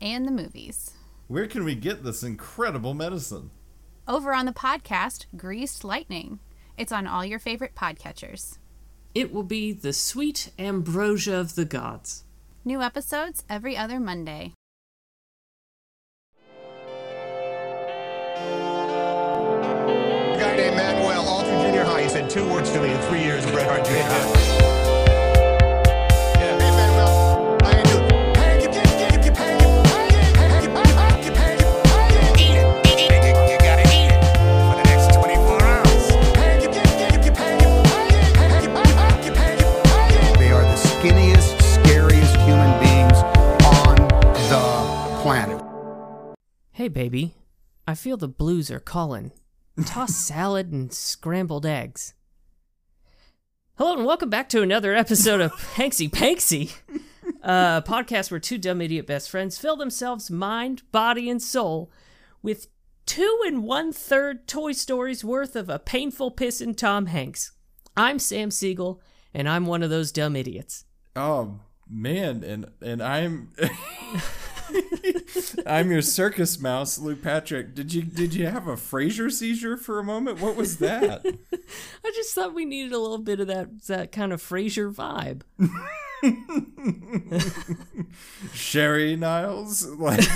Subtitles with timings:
[0.00, 0.92] and the movies.
[1.28, 3.50] Where can we get this incredible medicine?
[4.06, 6.38] Over on the podcast, Greased Lightning.
[6.78, 8.58] It's on all your favorite podcatchers.
[9.14, 12.24] It will be the sweet ambrosia of the gods.
[12.64, 14.52] New episodes every other Monday.
[20.36, 22.02] A guy named Manuel, all through junior high.
[22.02, 24.45] He said two words to me in three years of Bret Hart junior high.
[46.86, 47.34] Hey baby,
[47.84, 49.32] I feel the blues are calling.
[49.86, 52.14] Toss salad and scrambled eggs.
[53.76, 56.76] Hello and welcome back to another episode of Hanksy Panksy,
[57.42, 61.90] a podcast where two dumb idiot best friends fill themselves mind, body, and soul
[62.40, 62.68] with
[63.04, 67.50] two and one third Toy Stories worth of a painful pissin' Tom Hanks.
[67.96, 69.02] I'm Sam Siegel,
[69.34, 70.84] and I'm one of those dumb idiots.
[71.16, 71.58] Oh
[71.90, 73.50] man, and and I'm
[75.66, 77.74] I'm your circus mouse, Luke Patrick.
[77.74, 80.40] Did you did you have a Frasier seizure for a moment?
[80.40, 81.24] What was that?
[82.04, 85.42] I just thought we needed a little bit of that that kind of Frasier vibe.
[88.52, 89.86] Sherry Niles?
[89.86, 90.20] Like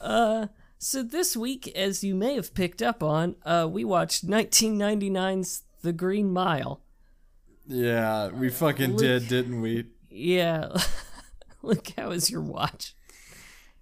[0.00, 0.46] uh,
[0.78, 5.92] So this week, as you may have picked up on, uh, we watched 1999's The
[5.92, 6.80] Green Mile.
[7.66, 9.86] Yeah, we fucking did, didn't we?
[10.10, 10.76] Yeah,
[11.66, 12.94] look how is your watch?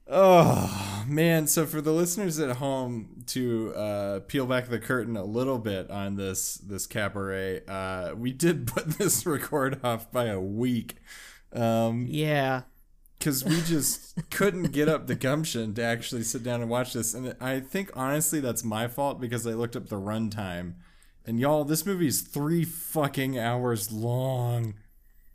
[0.08, 1.46] Oh man!
[1.46, 5.90] So for the listeners at home, to uh, peel back the curtain a little bit
[5.90, 10.96] on this this cabaret, uh, we did put this record off by a week,
[11.52, 12.62] um, Yeah,
[13.18, 17.14] because we just couldn't get up the gumption to actually sit down and watch this.
[17.14, 20.74] And I think honestly that's my fault because I looked up the runtime,
[21.24, 24.74] and y'all, this movie is three fucking hours long.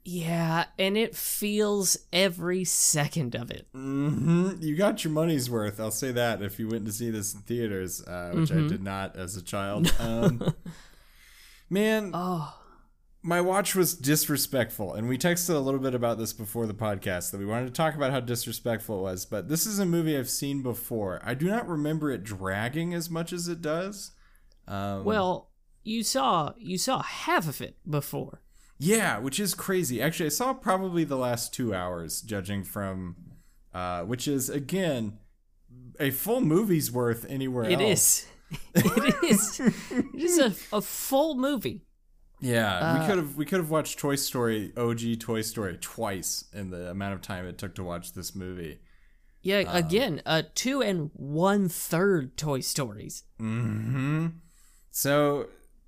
[0.10, 3.68] Yeah, and it feels every second of it.
[3.74, 5.82] hmm You got your money's worth.
[5.82, 8.82] I'll say that if you went to see this in theaters, uh, which I did
[8.82, 9.94] not as a child.
[10.00, 10.54] Um,
[11.70, 12.58] man, Oh,
[13.22, 17.32] my watch was disrespectful, and we texted a little bit about this before the podcast
[17.32, 19.26] that we wanted to talk about how disrespectful it was.
[19.26, 21.20] But this is a movie I've seen before.
[21.26, 24.12] I do not remember it dragging as much as it does.
[24.70, 25.50] Um, well,
[25.84, 28.42] you saw you saw half of it before.
[28.80, 30.02] Yeah, which is crazy.
[30.02, 33.16] Actually, I saw probably the last two hours, judging from,
[33.74, 35.18] uh, which is again
[36.00, 37.92] a full movie's worth anywhere It else.
[37.92, 38.28] is.
[38.76, 39.60] It is.
[39.60, 41.82] It is a, a full movie.
[42.40, 46.70] Yeah, we could have we could have watched Toy Story OG Toy Story twice in
[46.70, 48.80] the amount of time it took to watch this movie.
[49.42, 53.24] Yeah, again, uh, two and one third Toy Stories.
[53.40, 54.28] hmm
[54.92, 55.48] So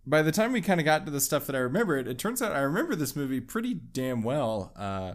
[0.09, 2.42] by the time we kind of got to the stuff that I remembered, it turns
[2.42, 5.14] out I remember this movie pretty damn well, uh,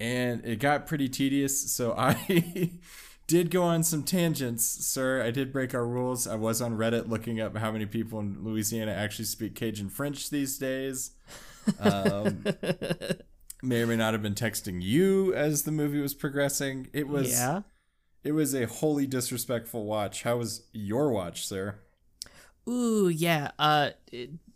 [0.00, 1.72] and it got pretty tedious.
[1.72, 2.72] So I
[3.28, 5.22] did go on some tangents, sir.
[5.22, 6.26] I did break our rules.
[6.26, 10.28] I was on Reddit looking up how many people in Louisiana actually speak Cajun French
[10.28, 11.12] these days.
[11.78, 12.44] Um,
[13.62, 16.88] may or may not have been texting you as the movie was progressing.
[16.92, 17.62] It was yeah.
[18.24, 20.24] it was a wholly disrespectful watch.
[20.24, 21.78] How was your watch, sir?
[22.68, 23.50] Ooh, yeah.
[23.58, 23.90] Uh,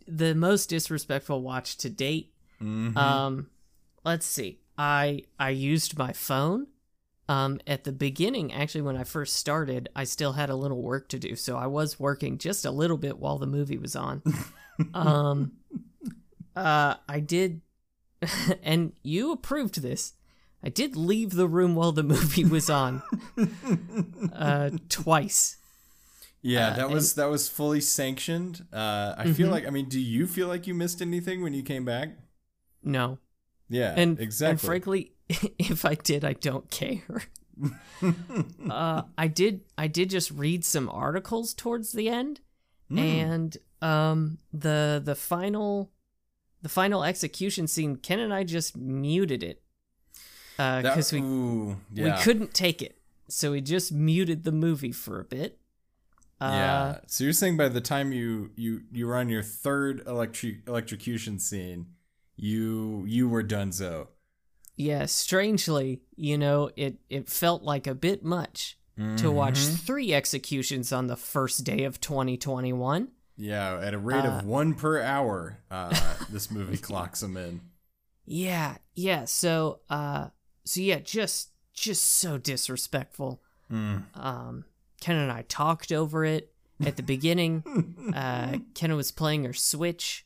[0.07, 2.33] the most disrespectful watch to date.
[2.61, 2.97] Mm-hmm.
[2.97, 3.47] Um,
[4.03, 4.59] let's see.
[4.77, 6.67] I I used my phone.
[7.29, 11.07] Um, at the beginning, actually, when I first started, I still had a little work
[11.09, 14.21] to do, so I was working just a little bit while the movie was on.
[14.93, 15.53] um,
[16.55, 17.61] uh, I did,
[18.63, 20.13] and you approved this.
[20.61, 23.01] I did leave the room while the movie was on,
[24.33, 25.57] uh, twice.
[26.43, 28.65] Yeah, Uh, that was that was fully sanctioned.
[28.73, 31.61] Uh, I feel like I mean, do you feel like you missed anything when you
[31.63, 32.09] came back?
[32.83, 33.19] No,
[33.69, 34.51] Yeah, and exactly.
[34.51, 35.11] and frankly,
[35.59, 37.23] if I did, I don't care.
[38.69, 39.61] uh, I did.
[39.77, 42.41] I did just read some articles towards the end,
[42.89, 42.97] Hmm.
[42.97, 45.91] and um, the the final,
[46.63, 47.97] the final execution scene.
[47.97, 49.61] Ken and I just muted it.
[50.57, 52.15] Because we ooh, yeah.
[52.17, 52.97] we couldn't take it,
[53.27, 55.59] so we just muted the movie for a bit.
[56.41, 56.97] Uh, yeah.
[57.07, 61.37] So you're saying by the time you you you were on your third electric electrocution
[61.39, 61.87] scene,
[62.35, 64.07] you you were donezo.
[64.75, 65.05] yeah.
[65.05, 68.77] Strangely, you know, it it felt like a bit much
[69.17, 69.75] to watch Mm-hmm.
[69.77, 73.07] three executions on the first day of 2021.
[73.37, 75.89] Yeah, at a rate Uh, of one per hour, uh,
[76.29, 77.61] this movie clocks them in.
[78.25, 79.25] Yeah, yeah.
[79.25, 80.27] So, uh,
[80.65, 83.41] so yeah, just just so disrespectful.
[83.71, 84.03] Mm.
[84.15, 84.65] Um,
[85.01, 86.53] Ken and I talked over it
[86.85, 88.13] at the beginning.
[88.15, 90.25] uh, Kenna was playing her Switch.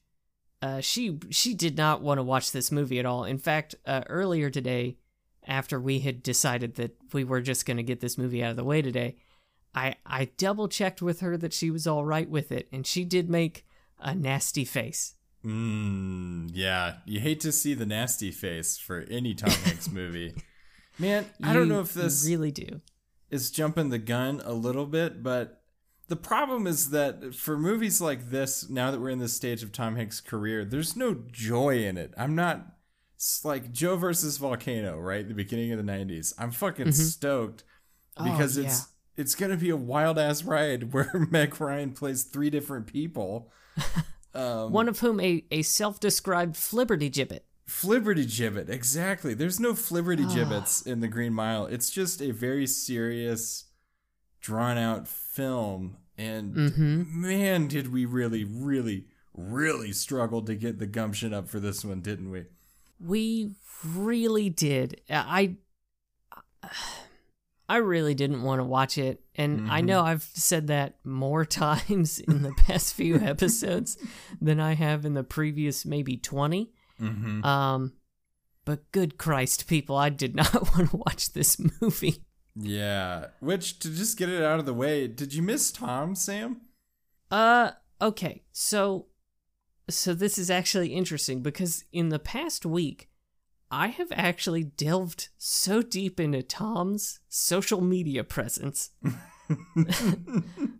[0.61, 3.23] Uh, she she did not want to watch this movie at all.
[3.23, 4.97] In fact, uh, earlier today,
[5.47, 8.57] after we had decided that we were just going to get this movie out of
[8.57, 9.15] the way today,
[9.73, 13.03] I I double checked with her that she was all right with it, and she
[13.05, 13.65] did make
[13.99, 15.15] a nasty face.
[15.45, 20.33] Mm, yeah, you hate to see the nasty face for any Tom Hanks movie.
[20.97, 22.81] Man, I don't know if this really do.
[23.29, 25.61] Is jumping the gun a little bit, but
[26.07, 29.71] the problem is that for movies like this, now that we're in this stage of
[29.71, 32.13] Tom Hanks' career, there's no joy in it.
[32.17, 32.65] I'm not
[33.43, 35.27] like Joe versus Volcano, right?
[35.27, 36.33] The beginning of the 90s.
[36.37, 37.63] I'm fucking stoked
[38.23, 38.65] because Mm-hmm.
[38.65, 38.87] Oh, it's
[39.17, 43.51] it's going to be a wild ass ride where Meg Ryan plays three different people.
[44.35, 47.43] Um, One of whom a, a self described flibberty gibbet.
[47.67, 49.33] Flibberty gibbet, exactly.
[49.33, 50.33] There's no flibberty Ah.
[50.35, 51.65] gibbets in the Green Mile.
[51.65, 53.65] It's just a very serious,
[54.39, 55.97] drawn out film.
[56.17, 57.21] And Mm-hmm.
[57.21, 62.01] man, did we really, really, really struggle to get the gumption up for this one,
[62.01, 62.45] didn't we?
[62.99, 65.01] We really did.
[65.09, 65.57] I
[67.67, 72.19] I really didn't want to watch it, and I know I've said that more times
[72.19, 73.97] in the past few episodes
[74.39, 76.71] than I have in the previous maybe 20.
[77.01, 77.43] Mm-hmm.
[77.43, 77.93] Um
[78.65, 82.23] but good Christ, people, I did not want to watch this movie.
[82.55, 83.27] Yeah.
[83.39, 86.61] Which, to just get it out of the way, did you miss Tom, Sam?
[87.29, 87.71] Uh
[88.01, 88.43] okay.
[88.51, 89.07] So
[89.89, 93.09] so this is actually interesting because in the past week
[93.69, 98.91] I have actually delved so deep into Tom's social media presence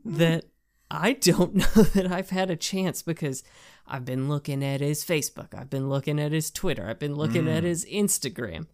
[0.06, 0.46] that
[0.92, 3.44] I don't know that I've had a chance because
[3.88, 7.48] I've been looking at his Facebook, I've been looking at his Twitter, I've been looking
[7.48, 8.68] at his Instagram.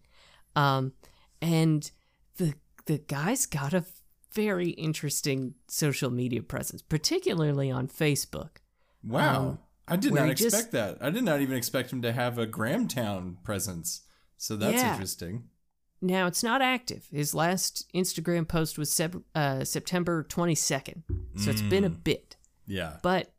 [0.54, 0.92] Um
[1.40, 1.90] and
[2.36, 2.54] the
[2.86, 3.84] the guy's got a
[4.32, 8.56] very interesting social media presence, particularly on Facebook.
[9.04, 9.36] Wow.
[9.40, 10.98] Um, I did not he just- expect that.
[11.00, 14.02] I did not even expect him to have a Grahamtown presence.
[14.38, 14.92] So that's Yeah.
[14.92, 15.44] interesting.
[16.02, 17.06] Now it's not active.
[17.12, 21.02] His last Instagram post was sep- uh, September 22nd,
[21.36, 22.36] so it's been a bit.
[22.66, 22.96] Yeah.
[23.02, 23.32] But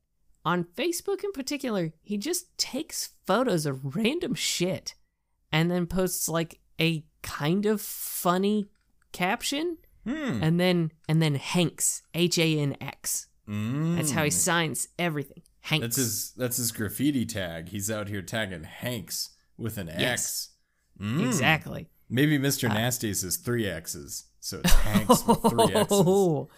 [0.46, 4.96] on Facebook in particular, he just takes photos of random shit
[5.52, 8.68] and then posts like a kind of funny
[9.12, 10.44] caption Hmm.
[10.44, 13.28] and then and then Hanks H A N X.
[13.48, 13.96] Mm.
[13.96, 15.44] That's how he signs everything.
[15.62, 15.82] Hanks.
[15.84, 17.70] That's his that's his graffiti tag.
[17.70, 20.02] He's out here tagging Hanks with an Yes.
[20.02, 20.50] X.
[21.00, 21.26] Mm.
[21.26, 21.90] Exactly.
[22.10, 22.70] Maybe Mr.
[22.70, 24.26] Nasty's is three X's.
[24.40, 25.88] So it's Hanks with three X's.
[25.92, 26.50] Oh,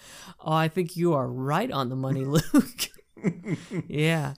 [0.44, 2.90] oh, I think you are right on the money, Luke.
[3.88, 4.34] yeah.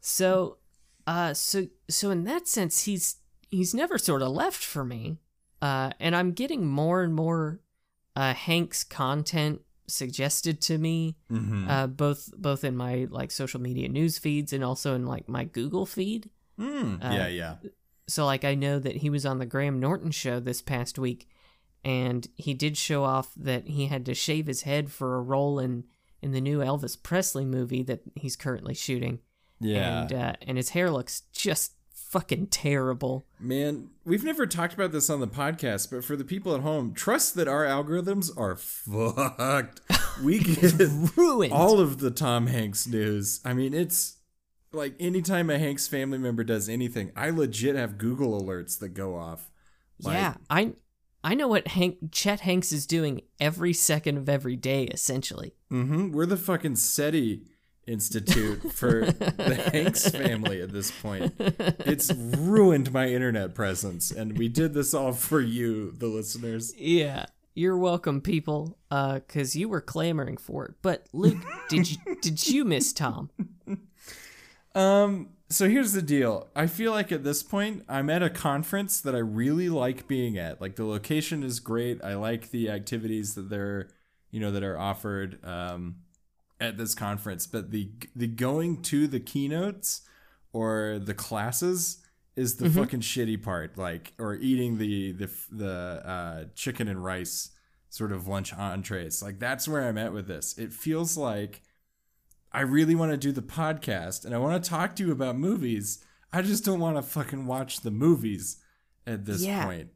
[0.00, 0.58] So,
[1.06, 3.16] uh, so so in that sense, he's
[3.50, 5.18] he's never sort of left for me.
[5.62, 7.60] Uh, and I'm getting more and more
[8.16, 11.68] uh Hank's content suggested to me, Mhm.
[11.68, 15.44] uh, both both in my like social media news feeds and also in like my
[15.44, 16.30] Google feed.
[16.60, 17.02] Mm.
[17.04, 17.54] uh, yeah, yeah.
[18.08, 21.28] So like I know that he was on the Graham Norton show this past week
[21.84, 25.58] and he did show off that he had to shave his head for a role
[25.58, 25.84] in
[26.20, 29.20] in the new Elvis Presley movie that he's currently shooting.
[29.60, 30.02] Yeah.
[30.02, 33.26] And uh, and his hair looks just fucking terrible.
[33.38, 36.94] Man, we've never talked about this on the podcast, but for the people at home,
[36.94, 39.80] trust that our algorithms are fucked.
[40.22, 40.74] We get
[41.16, 41.52] Ruined.
[41.52, 43.40] all of the Tom Hanks news.
[43.44, 44.16] I mean, it's
[44.72, 49.16] like anytime a Hanks family member does anything, I legit have Google alerts that go
[49.16, 49.50] off.
[50.00, 50.72] Like, yeah, I
[51.24, 55.54] I know what Hank Chet Hanks is doing every second of every day essentially.
[55.72, 56.12] Mm-hmm.
[56.12, 57.42] We're the fucking SETI
[57.86, 61.34] Institute for the Hanks family at this point.
[61.38, 66.74] It's ruined my internet presence, and we did this all for you, the listeners.
[66.76, 67.26] Yeah.
[67.54, 70.74] You're welcome, people, uh, cause you were clamoring for it.
[70.80, 73.30] But Luke, did you did you miss Tom?
[74.74, 76.48] Um, so here's the deal.
[76.54, 80.36] I feel like at this point, I'm at a conference that I really like being
[80.36, 80.60] at.
[80.60, 82.02] Like the location is great.
[82.04, 83.88] I like the activities that they're,
[84.30, 85.96] you know, that are offered um,
[86.60, 87.46] at this conference.
[87.46, 90.02] But the the going to the keynotes
[90.52, 91.98] or the classes
[92.36, 97.50] is the fucking shitty part, like or eating the the the uh, chicken and rice
[97.88, 99.22] sort of lunch entrees.
[99.22, 100.58] Like that's where I'm at with this.
[100.58, 101.62] It feels like
[102.58, 105.36] I really want to do the podcast and I want to talk to you about
[105.38, 106.04] movies.
[106.32, 108.56] I just don't want to fucking watch the movies
[109.06, 109.64] at this Yeah.
[109.64, 109.90] point.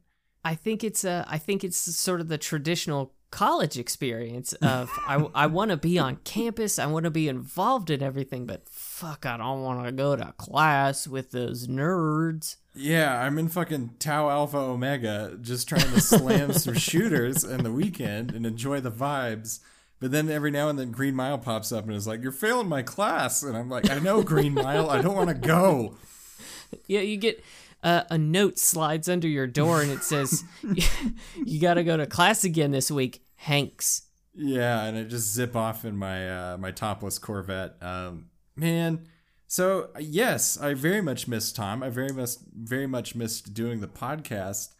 [0.45, 5.15] I think it's a I think it's sort of the traditional college experience of I,
[5.35, 9.25] I want to be on campus, I want to be involved in everything, but fuck,
[9.25, 12.55] I don't want to go to class with those nerds.
[12.73, 17.73] Yeah, I'm in fucking Tau Alpha Omega just trying to slam some shooters in the
[17.73, 19.59] weekend and enjoy the vibes.
[20.03, 22.67] But then every now and then Green Mile pops up and is like, You're failing
[22.67, 23.41] my class.
[23.41, 24.89] And I'm like, I know, Green Mile.
[24.89, 25.95] I don't want to go.
[26.87, 27.41] Yeah, you get
[27.83, 30.43] uh, a note slides under your door and it says
[31.45, 34.01] you got to go to class again this week, Hanks.
[34.35, 37.81] Yeah, and I just zip off in my uh, my topless Corvette.
[37.81, 38.25] Um,
[38.57, 39.07] man,
[39.47, 41.81] so yes, I very much missed Tom.
[41.81, 44.73] I very much very much missed doing the podcast.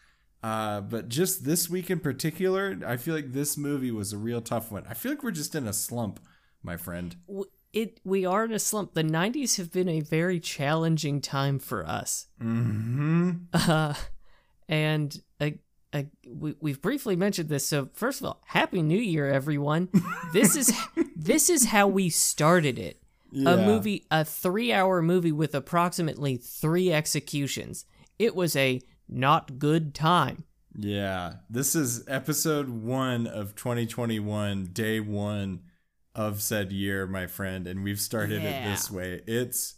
[0.44, 4.42] Uh, but just this week in particular, I feel like this movie was a real
[4.42, 4.84] tough one.
[4.90, 6.20] I feel like we're just in a slump,
[6.62, 7.16] my friend.
[7.72, 8.94] It we are in a slump.
[8.94, 12.28] The '90s have been a very challenging time for us.
[12.42, 13.32] Mm-hmm.
[13.54, 13.94] Uh,
[14.70, 15.52] and uh,
[15.94, 17.66] uh, we, we've briefly mentioned this.
[17.66, 19.90] So first of all, Happy New Year, everyone!
[20.34, 20.74] This is
[21.16, 23.00] this is how we started it.
[23.48, 27.86] A movie, a three-hour movie with approximately three executions.
[28.20, 30.44] It was a not good time.
[30.76, 35.62] Yeah, this is episode one of 2021, day one
[36.16, 39.22] of said year, my friend, and we've started it this way.
[39.28, 39.76] It's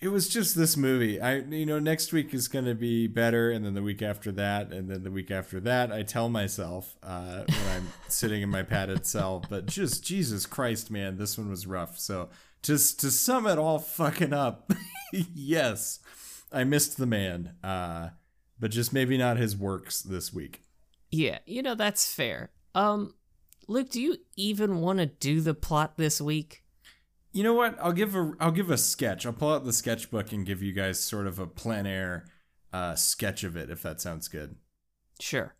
[0.00, 1.20] it was just this movie.
[1.20, 4.30] I you know next week is going to be better, and then the week after
[4.32, 5.90] that, and then the week after that.
[5.90, 10.90] I tell myself uh, when I'm sitting in my padded cell, but just Jesus Christ,
[10.90, 11.98] man, this one was rough.
[11.98, 12.28] So
[12.62, 14.70] just to sum it all fucking up,
[15.12, 16.00] yes,
[16.52, 18.10] I missed the man, uh,
[18.58, 20.64] but just maybe not his works this week.
[21.10, 22.50] Yeah, you know that's fair.
[22.74, 23.14] Um,
[23.68, 26.62] Luke, do you even want to do the plot this week?
[27.32, 27.76] You know what?
[27.80, 29.26] I'll give a I'll give a sketch.
[29.26, 32.26] I'll pull out the sketchbook and give you guys sort of a plein air
[32.72, 34.56] uh, sketch of it, if that sounds good.
[35.20, 35.54] Sure.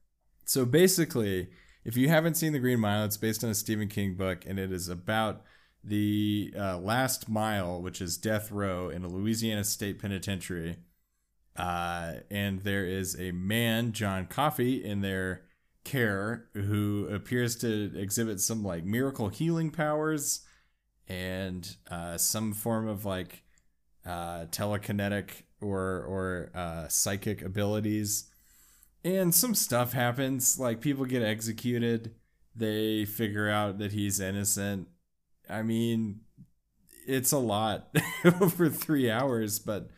[0.45, 1.49] So basically,
[1.85, 4.59] if you haven't seen The Green Mile, it's based on a Stephen King book, and
[4.59, 5.43] it is about
[5.83, 10.79] the uh, last mile, which is death row in a Louisiana state penitentiary.
[11.57, 15.43] Uh, and there is a man, John Coffey, in their
[15.85, 20.41] care who appears to exhibit some like miracle healing powers
[21.09, 23.43] and uh, some form of like
[24.05, 28.31] uh, telekinetic or or uh, psychic abilities.
[29.05, 32.15] And some stuff happens like people get executed.
[32.55, 34.89] They figure out that he's innocent.
[35.49, 36.21] I mean
[37.07, 37.97] it's a lot
[38.41, 39.89] over three hours but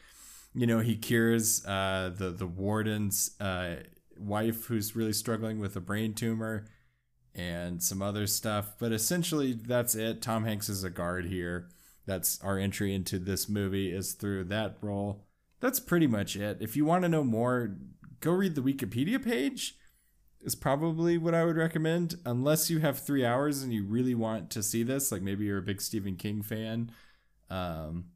[0.54, 3.76] you know he cures uh, the the warden's uh,
[4.18, 6.66] wife who's really struggling with a brain tumor
[7.34, 8.74] and some other stuff.
[8.78, 10.20] But essentially that's it.
[10.22, 11.68] Tom hanks is a guard here.
[12.06, 15.24] That's our entry into this movie is through that role.
[15.60, 16.58] That's pretty much it.
[16.60, 17.76] If you want to know more
[18.20, 19.76] go read the wikipedia page
[20.40, 22.16] is probably what i would recommend.
[22.24, 25.58] Unless you have three hours and you really want to see this like maybe you're
[25.58, 26.90] a big stephen king fan
[27.50, 28.06] um,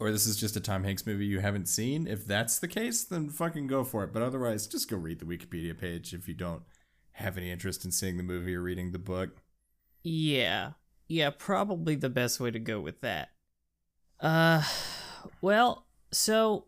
[0.00, 3.04] or this is just a tom hanks movie you haven't seen if that's the case
[3.04, 6.34] then fucking go for it but otherwise just go read the wikipedia page if you
[6.34, 6.62] don't
[7.12, 9.30] have any interest in seeing the movie or reading the book
[10.02, 10.72] Yeah.
[11.08, 13.30] Yeah, probably the best way to go with that.
[14.20, 14.62] Uh
[15.40, 16.66] well, so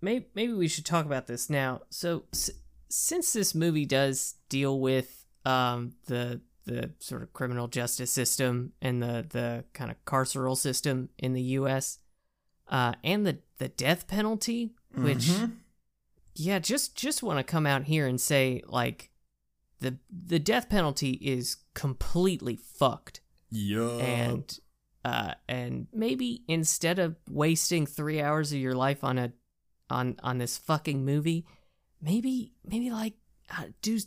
[0.00, 1.82] maybe maybe we should talk about this now.
[1.90, 2.50] So s-
[2.88, 9.02] since this movie does deal with um the the sort of criminal justice system and
[9.02, 11.98] the the kind of carceral system in the US
[12.68, 15.52] uh and the the death penalty which Mhm.
[16.34, 19.10] yeah just just want to come out here and say like
[19.80, 23.20] the the death penalty is completely fucked
[23.50, 24.00] Yup.
[24.02, 24.58] and
[25.04, 29.32] uh and maybe instead of wasting 3 hours of your life on a
[29.88, 31.46] on on this fucking movie
[32.02, 33.14] maybe maybe like
[33.50, 33.98] uh, do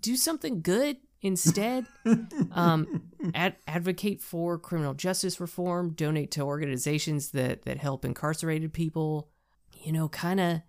[0.00, 1.84] do something good instead
[2.52, 3.02] um
[3.34, 9.28] ad- advocate for criminal justice reform donate to organizations that that help incarcerated people
[9.72, 10.60] you know kind of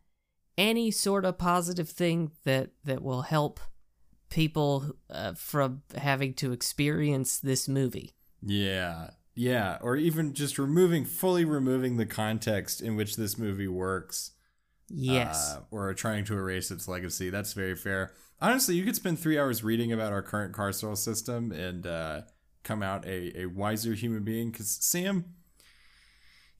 [0.57, 3.59] any sort of positive thing that that will help
[4.29, 8.13] people uh, from having to experience this movie
[8.43, 9.11] Yeah.
[9.35, 9.77] Yeah.
[9.81, 14.31] Or even just removing, fully removing the context in which this movie works.
[14.89, 17.29] yes Uh, or trying to erase its legacy.
[17.29, 18.13] That's very fair.
[18.41, 22.21] Honestly, you could spend three hours reading about our current carceral system and uh,
[22.63, 24.49] come out a, a wiser human being.
[24.51, 25.25] Because, Sam,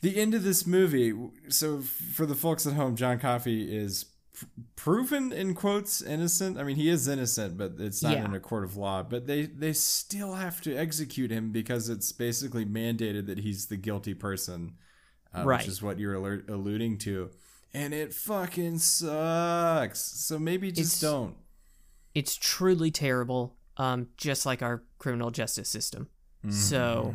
[0.02, 1.14] the end of this movie.
[1.48, 4.46] So for the folks at home, John Coffey is pr-
[4.76, 6.58] proven in quotes innocent.
[6.58, 8.26] I mean, he is innocent, but it's not Yeah.
[8.26, 9.02] in a court of law.
[9.04, 13.78] But they they still have to execute him because it's basically mandated that he's the
[13.78, 14.74] guilty person,
[15.34, 15.60] uh, Right.
[15.60, 17.30] which is what you're alert, alluding to.
[17.74, 20.00] And it fucking sucks.
[20.02, 21.36] So maybe just It's- don't.
[22.16, 26.08] It's truly terrible, um, just like our criminal justice system.
[26.50, 27.14] So,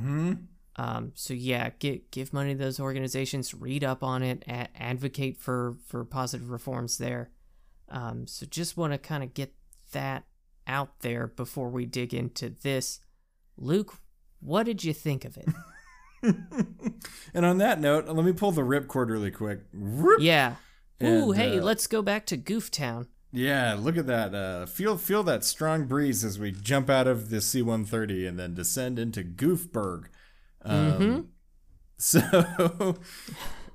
[0.76, 5.38] um, so yeah, get, give money to those organizations, read up on it, a- advocate
[5.38, 7.30] for for positive reforms there.
[7.88, 9.54] Um, so just want to kind of get
[9.92, 10.24] that
[10.66, 13.00] out there before we dig into this.
[13.56, 13.94] Luke,
[14.40, 15.48] what did you think of it?
[17.34, 19.60] And on that note, let me pull the ripcord really quick.
[20.18, 20.54] Yeah.
[21.02, 23.08] Ooh, And, hey, uh, let's go back to Goof Town.
[23.34, 24.32] Yeah, look at that.
[24.34, 28.54] Uh, feel feel that strong breeze as we jump out of the C-130 and then
[28.54, 30.04] descend into Goofberg.
[30.62, 31.30] Um,
[31.96, 32.96] So,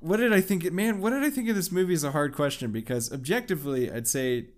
[0.02, 0.70] what did I think?
[0.72, 1.94] Man, what did I think of this movie?
[1.94, 4.50] Is a hard question because objectively, I'd say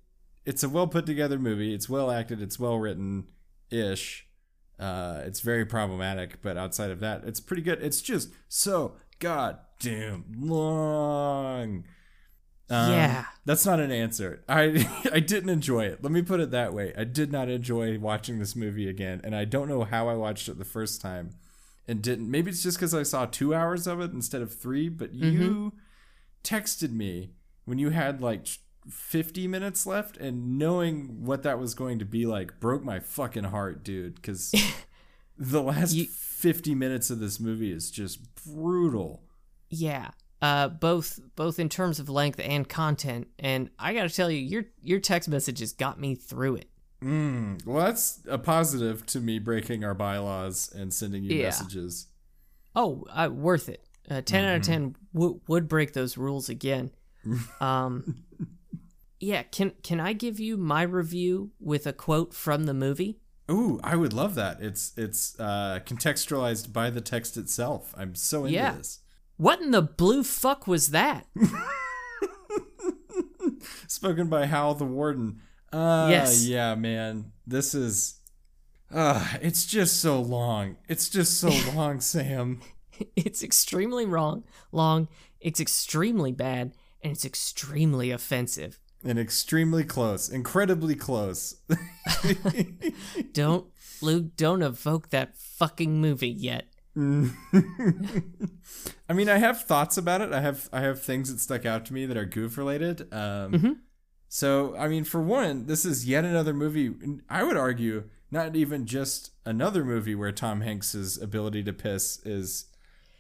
[0.46, 1.74] it's a well put together movie.
[1.74, 2.42] It's well acted.
[2.42, 3.26] It's well written,
[3.70, 4.28] ish.
[4.80, 7.82] Uh, it's very problematic, but outside of that, it's pretty good.
[7.84, 11.84] It's just so goddamn long.
[12.72, 13.26] Um, Yeah.
[13.46, 14.44] that's not an answer.
[14.48, 16.02] I I didn't enjoy it.
[16.04, 16.94] Let me put it that way.
[16.98, 20.48] I did not enjoy watching this movie again, and I don't know how I watched
[20.50, 21.32] it the first time
[21.88, 22.30] and didn't.
[22.32, 24.88] Maybe it's just because I saw two hours of it instead of three.
[24.90, 25.74] But you
[26.44, 27.32] texted me
[27.66, 28.48] when you had like
[28.90, 33.46] 50 minutes left, and knowing what that was going to be like broke my fucking
[33.46, 34.16] heart, dude.
[34.16, 34.54] Because
[35.38, 39.24] the last You- 50 minutes of this movie is just brutal.
[39.70, 40.12] Yeah.
[40.42, 44.66] Uh, both both in terms of length and content, and I gotta tell you, your
[44.82, 46.70] your text messages got me through it.
[47.04, 51.46] Mm, well, that's a positive to me breaking our bylaws and sending you Yeah.
[51.46, 52.08] messages.
[52.76, 53.86] Oh, uh, worth it.
[54.10, 54.72] Uh, 10 out of Mm-hmm.
[54.72, 56.90] ten w- would break those rules again.
[57.62, 58.24] Um,
[59.20, 59.44] yeah.
[59.44, 63.20] Can can I give you my review with a quote from the movie?
[63.50, 64.60] Ooh, I would love that.
[64.62, 67.94] It's it's uh, contextualized by the text itself.
[67.98, 68.72] I'm so into Yeah.
[68.78, 69.01] this.
[69.42, 71.26] What in the blue fuck was that?
[73.88, 75.42] Spoken by Hal the Warden.
[75.74, 76.46] Uh, Yes.
[76.46, 77.32] Yeah, man.
[77.48, 78.20] This is.
[78.94, 80.76] Uh, it's just so long.
[80.88, 82.62] It's just so long, Sam.
[83.16, 85.08] it's extremely wrong, long.
[85.40, 88.80] It's extremely bad, and it's extremely offensive.
[89.04, 90.30] And extremely close.
[90.30, 91.56] Incredibly close.
[93.34, 93.66] Don't,
[94.04, 94.36] Luke.
[94.38, 96.68] Don't evoke that fucking movie yet.
[99.10, 100.34] I mean, I have thoughts about it.
[100.34, 103.12] I have I have things that stuck out to me that are goof related.
[103.14, 103.54] Um,
[104.34, 106.94] So, I mean, for one, this is yet another movie.
[107.30, 112.68] I would argue not even just another movie where Tom Hanks's ability to piss is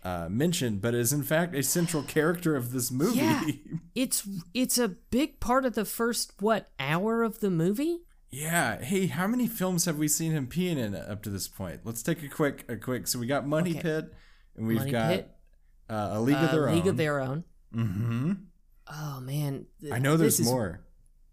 [0.05, 3.17] uh, mentioned, but is in fact a central character of this movie.
[3.17, 3.41] Yeah.
[3.93, 7.99] It's it's a big part of the first what hour of the movie.
[8.32, 8.82] Yeah.
[8.82, 11.82] Hey, how many films have we seen him peeing in up to this point?
[11.84, 13.08] Let's take a quick, a quick.
[13.08, 13.82] So we got Money Okay.
[13.82, 14.13] Pit,
[14.56, 15.32] and we've Money got Pit.
[15.89, 16.88] uh, A League of Uh, Their League Own.
[16.89, 17.44] of Their Own.
[17.76, 18.32] mm-hmm.
[18.94, 20.82] Oh man, th- I know there's is- more.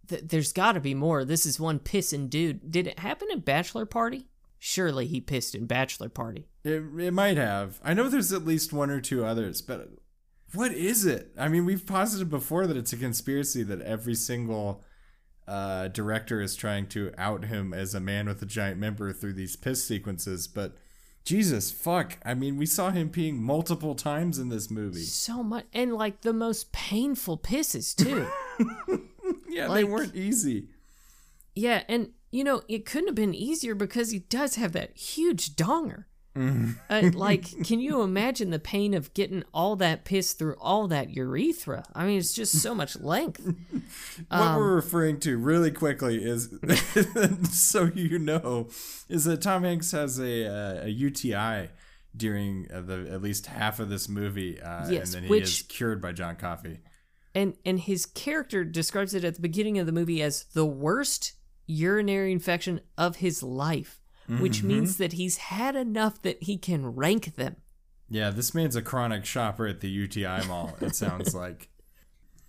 [0.08, 1.24] th- there's got to be more.
[1.24, 2.70] This is one pissing dude.
[2.70, 4.26] Did it happen in Bachelor Party?
[4.60, 6.48] Surely he pissed in Bachelor Party.
[6.64, 7.80] It, it might have.
[7.84, 9.88] I know there's at least one or two others, but
[10.52, 11.32] what is it?
[11.38, 14.82] I mean, we've posited before that it's a conspiracy that every single
[15.48, 19.32] uh, director is trying to out him as a man with a giant member through
[19.32, 20.76] these piss sequences, but
[21.24, 22.18] Jesus fuck.
[22.24, 25.02] I mean, we saw him peeing multiple times in this movie.
[25.02, 28.28] So much, and like the most painful pisses too.
[29.50, 30.68] Yeah, they weren't easy.
[31.54, 35.54] yeah, and you know it couldn't have been easier because he does have that huge
[35.56, 36.04] donger.
[36.90, 41.10] Uh, like, can you imagine the pain of getting all that piss through all that
[41.10, 41.84] urethra?
[41.94, 43.40] I mean, it's just so much length.
[44.28, 46.48] What Um, we're referring to really quickly is,
[47.50, 48.68] so you know,
[49.08, 51.70] is that Tom Hanks has a uh, a UTI
[52.16, 55.42] during uh, the at least half of this movie, uh, Yes, and then he which-
[55.60, 56.80] is cured by John Coffey.
[57.34, 61.32] and and his character describes it at the beginning of the movie as the worst
[61.66, 67.36] urinary infection of his life which means that he's had enough that he can rank
[67.36, 67.56] them
[68.10, 70.76] Yeah, this man's a chronic shopper at the UTI mall.
[70.80, 71.68] It sounds like.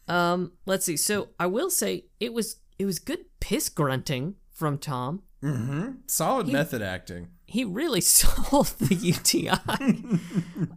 [0.08, 4.78] um let's see so i will say it was it was good piss grunting from
[4.78, 5.92] tom Mm-hmm.
[6.08, 7.30] Solid method acting.
[7.46, 9.48] he really sold the uti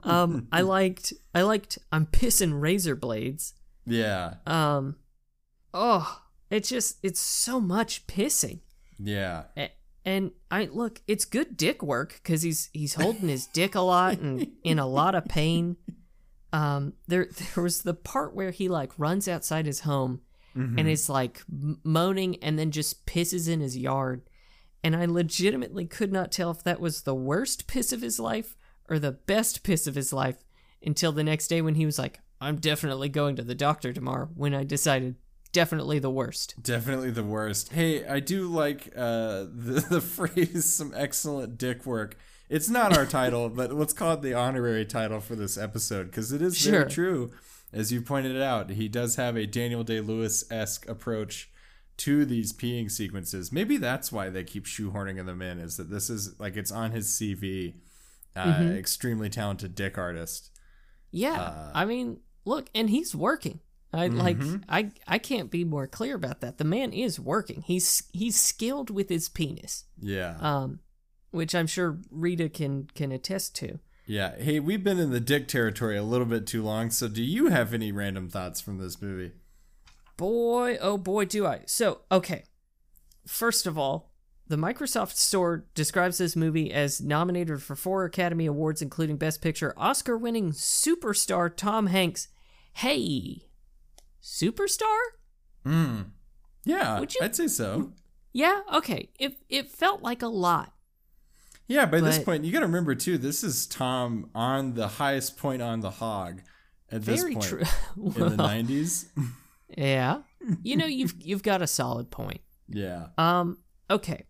[0.04, 3.54] um i liked i liked i'm pissing razor blades
[3.86, 4.96] Yeah, um
[5.74, 8.60] oh it's just it's so much pissing
[8.98, 9.44] yeah.
[10.04, 14.18] And I look, it's good dick work because he's he's holding his dick a lot
[14.18, 15.76] and in a lot of pain.
[16.52, 20.20] um, there there was the part where he like runs outside his home
[20.54, 21.42] and is like
[21.82, 24.20] moaning and then just pisses in his yard,
[24.84, 28.54] and I legitimately could not tell if that was the worst piss of his life
[28.90, 30.44] or the best piss of his life
[30.84, 34.28] until the next day when he was like, "I'm definitely going to the doctor tomorrow."
[34.34, 35.14] When I decided
[35.52, 36.54] definitely the worst.
[36.62, 37.72] Definitely the worst.
[37.72, 42.16] Hey, I do like uh, the, the phrase some excellent dick work.
[42.48, 46.32] It's not our title, but let's call it the honorary title for this episode because
[46.32, 46.72] it is Sure.
[46.72, 47.32] very true.
[47.72, 51.50] As you pointed it out, he does have a Daniel Day Lewis esque approach
[51.98, 53.50] to these peeing sequences.
[53.52, 56.90] Maybe that's why they keep shoehorning them in, is that this is like it's on
[56.90, 57.74] his CV.
[58.36, 60.50] Uh, Extremely talented dick artist.
[61.10, 63.60] Yeah, Uh, I mean, look, and he's working.
[63.92, 64.62] I like Mm-hmm.
[64.68, 66.58] I I can't be more clear about that.
[66.58, 67.62] The man is working.
[67.62, 69.84] He's he's skilled with his penis.
[70.00, 70.36] Yeah.
[70.40, 70.80] Um
[71.30, 73.78] which I'm sure Rita can can attest to.
[74.06, 74.36] Yeah.
[74.36, 76.90] Hey, we've been in the dick territory a little bit too long.
[76.90, 79.32] So, do you have any random thoughts from this movie?
[80.16, 81.60] Boy, oh boy, do I.
[81.66, 82.44] So, okay.
[83.26, 84.12] First of all,
[84.48, 89.72] the Microsoft Store describes this movie as nominated for four Academy Awards, including Best Picture,
[89.76, 92.28] Oscar winning superstar Tom Hanks.
[92.74, 93.46] Hey,
[94.22, 94.98] superstar?
[95.66, 96.10] Mm.
[96.64, 97.92] Yeah, Would you- I'd say so.
[98.32, 99.10] Yeah, okay.
[99.18, 100.72] It, it felt like a lot.
[101.68, 103.18] Yeah, by this point, you got to remember too.
[103.18, 106.42] This is Tom on the highest point on the hog
[106.90, 107.62] at this Very point true.
[107.96, 109.10] in the nineties.
[109.76, 110.18] yeah.
[110.62, 112.40] You know, you've you've got a solid point.
[112.68, 113.06] yeah.
[113.16, 113.58] Um,
[113.90, 114.24] okay.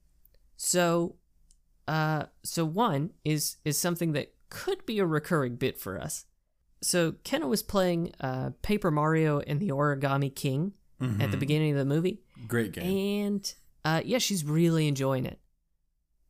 [0.57, 1.17] So
[1.89, 6.27] uh so one is is something that could be a recurring bit for us.
[6.83, 11.41] So Kenna was playing uh Paper Mario and the Origami King at the Mhm.
[11.41, 12.21] beginning of the movie.
[12.47, 13.27] Great game.
[13.31, 15.41] And uh yeah, she's really enjoying it.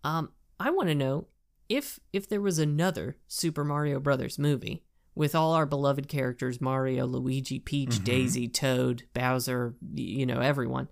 [0.04, 1.26] Um, I want to know
[1.68, 4.84] if if there was another Super Mario Brothers movie
[5.14, 8.04] with all our beloved characters Mario, Luigi, Peach, Mhm.
[8.04, 10.88] Daisy, Toad, Bowser, you know, everyone.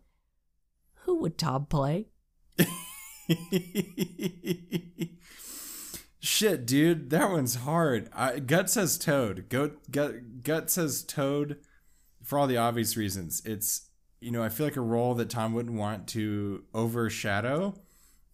[1.05, 2.09] Who would Todd play?
[6.21, 8.11] Shit, dude, that one's hard.
[8.13, 9.49] I, Gut says Toad.
[9.49, 11.57] Goat, Gut, Gut says Toad
[12.23, 13.43] for all the obvious reasons.
[13.45, 13.89] It's
[14.21, 17.75] you know I feel like a role that Tom wouldn't want to overshadow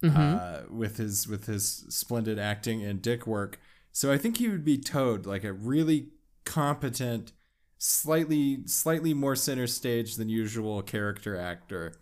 [0.03, 3.59] uh, with his with his splendid acting and dick work.
[3.91, 6.09] So I think he would be Toad, like a really
[6.45, 7.31] competent,
[7.77, 11.93] slightly slightly more center stage than usual character actor.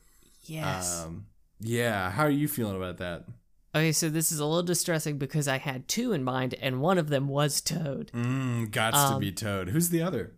[0.43, 1.03] Yes.
[1.03, 1.27] Um,
[1.59, 3.25] yeah, how are you feeling about that?
[3.75, 6.97] Okay, so this is a little distressing because I had two in mind, and one
[6.97, 9.69] of them was Toad, Mm, gots to Um, be Toad.
[9.69, 10.33] Who's the other?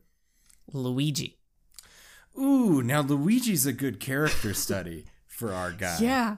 [0.73, 1.37] Luigi.
[2.37, 5.97] Ooh, now Luigi's a good character study for our guy.
[6.01, 6.37] Yeah.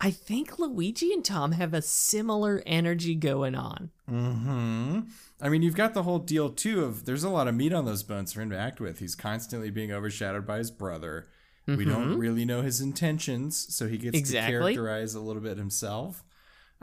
[0.00, 3.90] I think Luigi and Tom have a similar energy going on.
[4.08, 5.00] Hmm.
[5.40, 7.84] I mean, you've got the whole deal too of there's a lot of meat on
[7.84, 8.98] those bones for him to act with.
[8.98, 11.28] He's constantly being overshadowed by his brother.
[11.66, 14.52] We don't really know his intentions, so he gets Exactly.
[14.52, 16.22] to characterize a little bit himself.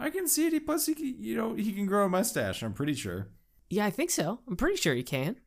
[0.01, 0.53] I can see it.
[0.53, 2.61] He plus he can, you know he can grow a mustache.
[2.63, 3.27] I'm pretty sure.
[3.69, 4.39] Yeah, I think so.
[4.47, 5.37] I'm pretty sure he can.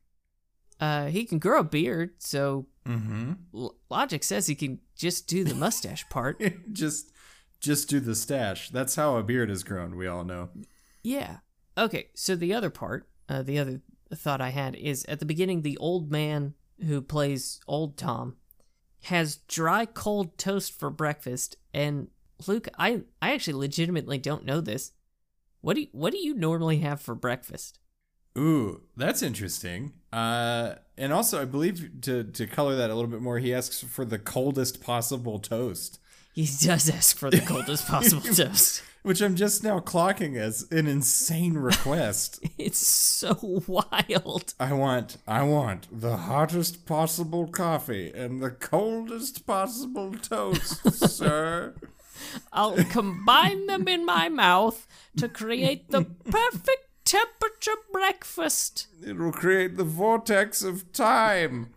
[0.81, 3.33] Uh, he can grow a beard, so Mm-hmm.
[3.55, 6.41] l- logic says he can just do the mustache part.
[6.73, 7.13] just
[7.61, 8.69] just do the stash.
[8.71, 9.97] That's how a beard is grown.
[9.97, 10.51] We all know.
[11.03, 11.39] Yeah.
[11.79, 13.81] Okay, so the other part, uh, the other
[14.15, 16.55] thought I had is at the beginning, the old man
[16.87, 18.37] who plays old Tom
[19.05, 21.57] has dry cold toast for breakfast.
[21.73, 22.09] And
[22.47, 24.93] Luke, I, I actually legitimately don't know this.
[25.61, 27.79] What do you, what do you normally have for breakfast?
[28.37, 29.93] Ooh, that's interesting.
[30.13, 33.81] Uh, and also, I believe to to color that a little bit more, he asks
[33.83, 36.01] for the coldest possible toast,
[36.35, 38.83] He does ask for the coldest possible toast.
[39.03, 42.41] which I'm just now clocking as an insane request.
[42.59, 44.55] It's so wild.
[44.59, 51.75] I want, I want the hottest possible coffee and the coldest possible toast, sir.
[52.53, 58.87] I'll combine them in my mouth to create the perfect temperature breakfast.
[59.05, 61.71] It will create the vortex of time.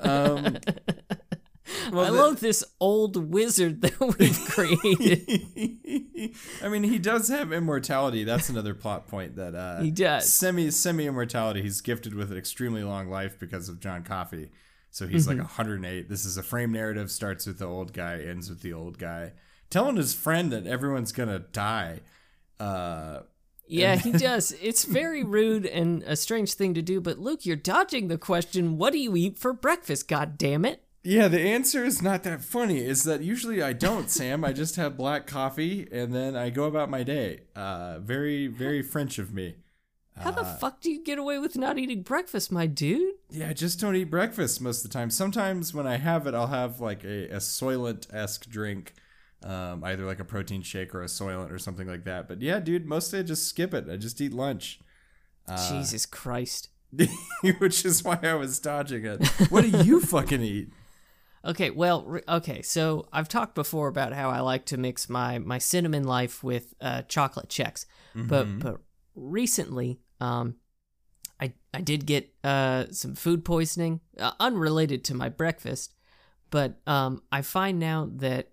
[0.00, 0.58] Um,
[1.92, 6.34] well, I the- love this old wizard that we've created.
[6.62, 8.24] I mean, he does have immortality.
[8.24, 10.32] That's another plot point that uh, He does.
[10.32, 11.62] semi semi immortality.
[11.62, 14.50] He's gifted with an extremely long life because of John Coffey.
[14.90, 15.38] So he's Mm-hmm.
[15.40, 16.08] like 108.
[16.08, 17.10] This is a frame narrative.
[17.10, 19.32] Starts with the old guy, ends with the old guy,
[19.74, 22.00] telling his friend that everyone's gonna die.
[22.60, 23.20] Uh,
[23.66, 24.52] yeah, he does.
[24.62, 28.78] It's very rude and a strange thing to do, but Luke, you're dodging the question
[28.78, 30.80] what do you eat for breakfast, god damn it?
[31.06, 32.78] yeah, the answer is not that funny.
[32.78, 34.42] Is that usually I don't, Sam.
[34.42, 37.40] I just have black coffee and then I go about my day.
[37.54, 39.56] Uh, very very French of me.
[40.16, 43.14] How the Uh, fuck do you get away with not eating breakfast, my dude?
[43.30, 45.10] Yeah, I just don't eat breakfast most of the time.
[45.10, 48.94] Sometimes when I have it, I'll have like a, a Soylent esque drink,
[49.44, 52.26] um, either like a protein shake or a Soylent or something like that.
[52.26, 53.88] But yeah, dude, mostly I just skip it.
[53.90, 54.80] I just eat lunch,
[55.46, 56.70] Uh, Jesus Christ.
[57.58, 59.26] which is why I was dodging it.
[59.50, 60.68] What do you fucking eat?
[61.44, 62.62] Okay, well, okay.
[62.62, 66.72] So I've talked before about how I like to mix my my cinnamon life with
[66.80, 68.80] uh, chocolate Chex, but but
[69.16, 70.54] recently, um,
[71.40, 75.94] I I did get uh some food poisoning, uh, unrelated to my breakfast,
[76.50, 78.48] but um I find now that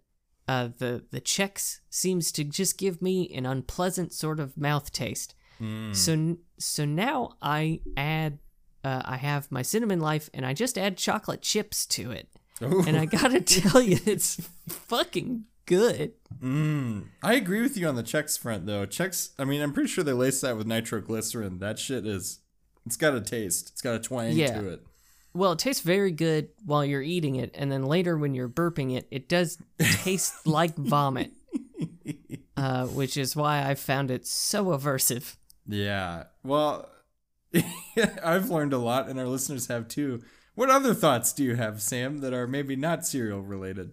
[0.52, 5.36] uh the the Chex seems to just give me an unpleasant sort of mouth taste.
[5.94, 8.40] So so now I add
[8.84, 12.28] uh, I have my cinnamon life and I just add chocolate chips to it.
[12.88, 16.14] And I gotta tell you, it's fucking good.
[16.42, 18.88] Mm, I agree with you on the Chex front though.
[18.88, 21.60] Chex, I mean, I'm pretty sure they lace that with nitroglycerin.
[21.60, 22.40] That shit is,
[22.88, 23.70] it's got a taste.
[23.72, 24.60] It's got a twang Yeah.
[24.60, 24.82] to it.
[25.34, 28.96] Well, it tastes very good while you're eating it, and then later when you're burping
[28.96, 31.32] it, it does taste like vomit,
[32.58, 35.36] uh, which is why I found it so aversive.
[35.67, 36.26] Yeah.
[36.44, 36.89] Well,
[38.24, 40.22] I've learned a lot, and our listeners have too.
[40.56, 43.91] What other thoughts do you have, Sam, that are maybe not cereal related?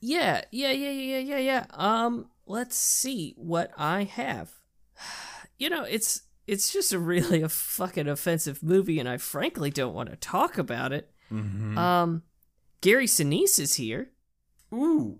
[0.00, 1.66] Yeah, yeah, yeah, yeah, yeah, yeah.
[1.70, 4.50] Um, let's see what I have.
[5.60, 9.94] You know, it's it's just a really a fucking offensive movie, and I frankly don't
[9.94, 11.12] want to talk about it.
[11.30, 12.22] Um,
[12.80, 14.10] Gary Sinise is here.
[14.72, 15.18] Ooh.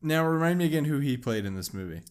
[0.00, 2.02] Now remind me again who he played in this movie.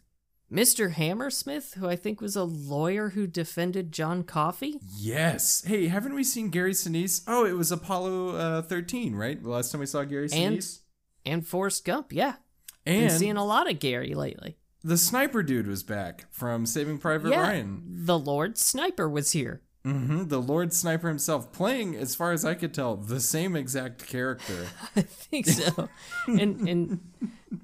[0.52, 0.92] Mr.
[0.92, 4.80] Hammersmith, who I think was a lawyer who defended John Coffey.
[4.98, 5.64] Yes.
[5.64, 7.24] Hey, haven't we seen Gary Sinise?
[7.28, 9.42] Oh, it was Apollo uh, 13, right?
[9.42, 10.80] The last time we saw Gary Sinise.
[11.26, 12.36] And Forrest Gump, yeah.
[12.84, 14.58] Been And seeing a lot of Gary lately.
[14.84, 17.84] The sniper dude was back from Saving Private yeah, Ryan.
[17.86, 19.62] the Lord Sniper was here.
[19.84, 24.08] hmm The Lord Sniper himself playing, as far as I could tell, the same exact
[24.08, 24.68] character.
[24.96, 25.90] I think so.
[26.28, 27.00] and and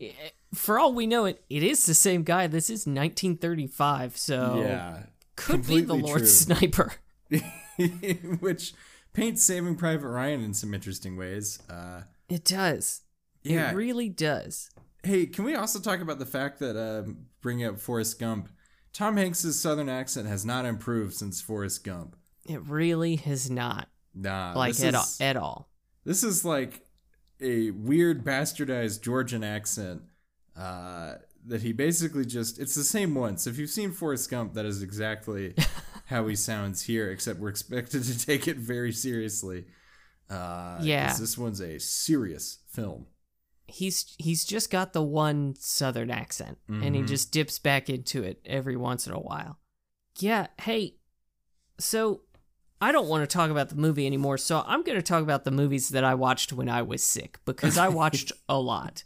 [0.01, 0.12] eh,
[0.54, 2.47] for all we know, it it is the same guy.
[2.47, 5.04] This is 1935, so yeah.
[5.36, 6.28] could be the Lord true.
[6.28, 6.93] Sniper.
[8.39, 8.73] Which
[9.13, 11.60] paints Saving Private Ryan in some interesting ways.
[11.69, 13.01] Uh, It does.
[13.43, 13.71] yeah.
[13.71, 14.69] It really does.
[15.06, 18.50] Hey, can we also talk about the fact that, um, bringing up Forrest Gump,
[18.94, 22.15] Tom Hanks's southern accent has not improved since Forrest Gump.
[22.48, 25.70] It really has not Nah, like at all, at all.
[26.06, 26.86] This is like
[27.41, 30.04] a weird bastardized Georgian accent
[30.56, 31.15] uh,
[31.48, 32.58] that he basically just.
[32.60, 33.38] It's the same one.
[33.38, 35.56] So if you've seen Forrest Gump, that is exactly
[36.06, 39.65] how he sounds here, except we're expected to take it very seriously.
[40.30, 41.13] Uh, Yeah.
[41.18, 43.08] This one's a serious film.
[43.67, 47.08] He's he's just got the one southern accent and he Mhm.
[47.08, 49.60] just dips back into it every once in a while.
[50.19, 50.95] Yeah, hey.
[51.80, 52.21] So
[52.82, 55.43] I don't want to talk about the movie anymore, so I'm going to talk about
[55.45, 59.04] the movies that I watched when I was sick because I watched a lot.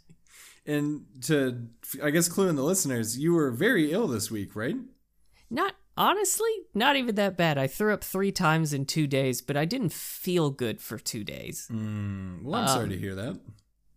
[0.66, 1.68] And to,
[2.02, 4.76] I guess, clue in the listeners, you were very ill this week, right?
[5.48, 7.56] Not honestly, not even that bad.
[7.58, 11.24] I threw up 3 times in 2 days, but I didn't feel good for 2
[11.24, 11.66] days.
[11.72, 13.40] Mm, well, I'm Um, sorry to hear that.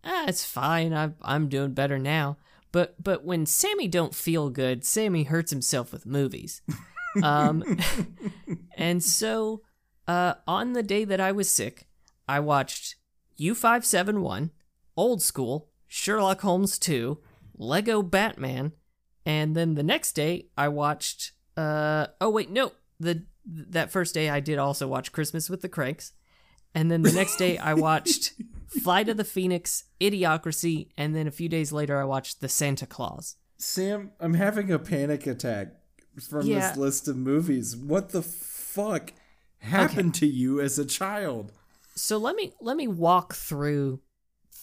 [0.03, 0.93] Ah, it's fine.
[0.93, 2.37] I'm I'm doing better now.
[2.71, 6.61] But but when Sammy don't feel good, Sammy hurts himself with movies.
[7.21, 7.63] Um,
[8.75, 9.61] and so
[10.07, 11.87] uh, on the day that I was sick,
[12.27, 12.95] I watched
[13.39, 14.49] U571,
[14.97, 17.19] Old School, Sherlock Holmes 2,
[17.55, 18.71] Lego Batman,
[19.27, 21.33] and then the next day I watched.
[21.55, 22.71] Uh, oh wait, no.
[22.99, 26.13] The that first day I did also watch Christmas with the Cranks.
[26.75, 28.33] And then the next day, I watched
[28.81, 32.85] Flight of the Phoenix, Idiocracy, and then a few days later, I watched The Santa
[32.85, 33.35] Claus.
[33.57, 35.75] Sam, I'm having a panic attack
[36.29, 36.69] from Yeah.
[36.69, 37.75] this list of movies.
[37.75, 39.13] What the fuck
[39.59, 41.51] happened to you as a child?
[41.95, 43.99] So let me let me walk through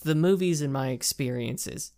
[0.02, 1.92] the movies and my experiences.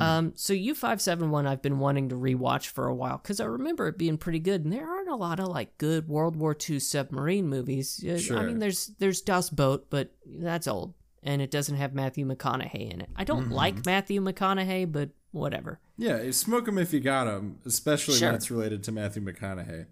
[0.00, 3.40] Um, so U five seven one, I've been wanting to rewatch for a while because
[3.40, 6.36] I remember it being pretty good, and there aren't a lot of like good World
[6.36, 8.02] War II submarine movies.
[8.06, 10.94] Uh, I mean, there's there's Das Boot, but that's old,
[11.26, 13.10] and it doesn't have Matthew McConaughey in it.
[13.16, 15.80] I don't like Matthew McConaughey, but whatever.
[15.98, 18.28] Yeah, smoke them if you got them, especially Sure.
[18.28, 19.86] when it's related to Matthew McConaughey.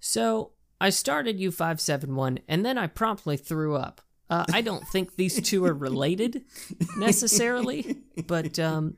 [0.00, 4.00] So I started U571 and then I promptly threw up.
[4.28, 6.44] Uh, I don't think these two are related
[6.98, 8.96] necessarily, but um,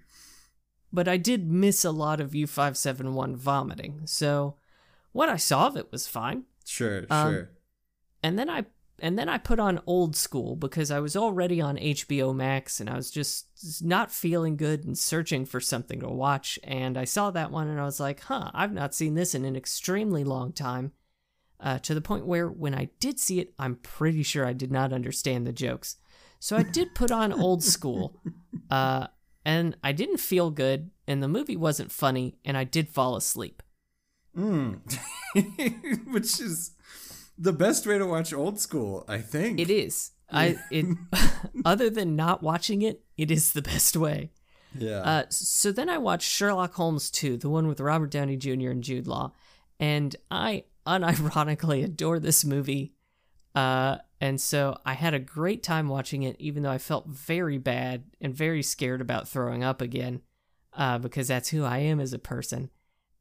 [0.93, 4.03] but I did miss a lot of U571 vomiting.
[4.07, 4.57] So
[5.13, 6.45] what I saw of it was fine.
[6.65, 7.51] Sure, Um, sure.
[8.23, 8.65] And then I
[9.01, 12.91] and then I put on Old School because I was already on HBO Max and
[12.91, 13.47] I was just
[13.83, 16.59] not feeling good and searching for something to watch.
[16.65, 19.45] And I saw that one and I was like, huh, I've not seen this in
[19.45, 20.93] an extremely long time.
[21.61, 24.71] uh, to the point where when I did see it, I'm pretty sure I did
[24.71, 25.97] not understand the jokes.
[26.41, 28.21] So I did put on Old School,
[28.71, 29.09] uh,
[29.45, 33.61] and I didn't feel good, and the movie wasn't funny, and I did fall asleep.
[34.37, 34.79] Mm.
[36.13, 36.73] Which is
[37.39, 39.61] the best way to watch old school, I think.
[39.61, 40.11] It is.
[40.31, 40.87] I it
[41.65, 44.31] other than not watching it, it is the best way.
[44.77, 45.01] Yeah.
[45.01, 48.71] Uh, so then I watched Sherlock Holmes 2, the one with Robert Downey Jr.
[48.71, 49.33] and Jude Law,
[49.81, 52.95] and I unironically adore this movie.
[53.55, 57.59] Uh, and so I had a great time watching it, even though I felt very
[57.59, 60.23] bad and very scared about throwing up again,
[60.75, 62.71] uh, because that's who I am as a person.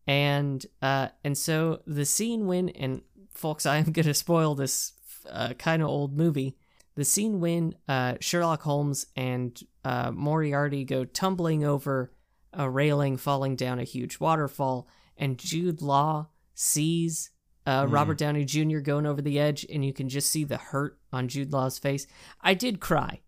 [0.05, 3.01] And uh, and so the scene when and
[3.37, 4.93] folks, I am gonna spoil this
[5.29, 6.57] uh, kind of old movie.
[6.95, 12.11] The scene when uh, Sherlock Holmes and uh, Moriarty go tumbling over
[12.53, 17.29] a railing, falling down a huge waterfall, and Jude Law sees
[17.67, 18.79] uh, Robert Downey Jr.
[18.79, 22.07] going over the edge, and you can just see the hurt on Jude Law's face.
[22.41, 23.21] I did cry.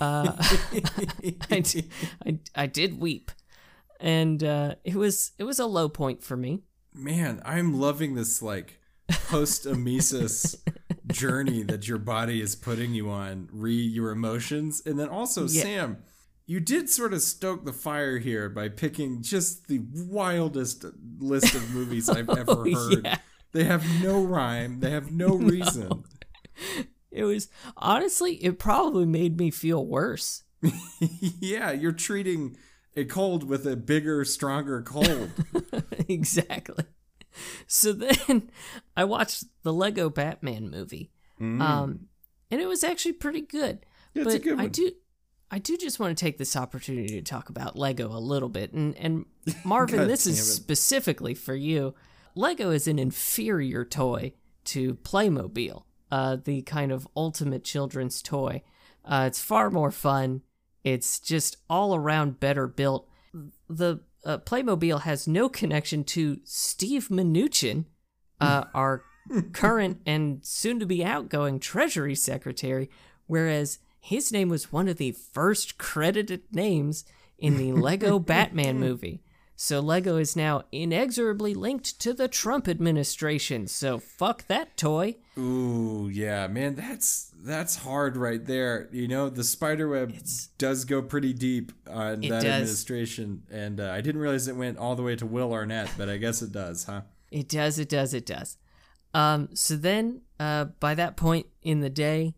[0.00, 0.32] Uh,
[1.50, 1.90] I, did,
[2.24, 3.32] I, I did weep,
[4.00, 6.62] and uh, it was it was a low point for me.
[6.94, 8.78] Man, I'm loving this like
[9.08, 10.56] post emesis
[11.12, 14.82] journey that your body is putting you on, re your emotions.
[14.84, 15.62] And then also, Yeah.
[15.62, 15.98] Sam,
[16.46, 20.84] you did sort of stoke the fire here by picking just the wildest
[21.18, 22.66] list of movies I've oh, ever heard.
[22.66, 23.18] Oh, yeah.
[23.52, 26.04] They have no rhyme, they have no reason.
[27.10, 30.42] It was honestly, it probably made me feel worse.
[31.40, 32.56] yeah, you're treating
[32.96, 35.30] a cold with a bigger, stronger cold.
[36.08, 36.84] exactly.
[37.66, 38.50] So then
[38.96, 41.10] I watched the Lego Batman movie.
[41.40, 42.08] Um
[42.50, 43.84] and it was actually pretty good.
[44.14, 44.92] Yeah, it's but a good I do
[45.50, 48.72] I do just want to take this opportunity to talk about Lego a little bit.
[48.72, 49.24] And and
[49.64, 51.94] Marvin, this is specifically for you.
[52.34, 54.32] Lego is an inferior toy
[54.64, 58.62] to Playmobil, uh, the kind of ultimate children's toy.
[59.04, 60.42] Uh, it's far more fun.
[60.82, 63.08] It's just all around better built.
[63.68, 67.86] The uh, Playmobil has no connection to Steve Mnuchin,
[68.40, 69.04] uh, our
[69.52, 72.90] current and soon to be outgoing Treasury Secretary,
[73.26, 77.04] whereas his name was one of the first credited names
[77.38, 79.22] in the Lego Batman movie.
[79.56, 83.68] So Lego is now inexorably linked to the Trump administration.
[83.68, 85.16] So fuck that toy.
[85.38, 88.88] Ooh, yeah, man, that's that's hard right there.
[88.90, 90.16] You know, the spider web
[90.58, 92.44] does go pretty deep on that does.
[92.44, 96.08] administration, and uh, I didn't realize it went all the way to Will Arnett, but
[96.08, 97.02] I guess it does, huh?
[97.30, 98.56] It does, it does, it does.
[99.12, 102.34] Um, so then, uh, by that point in the day,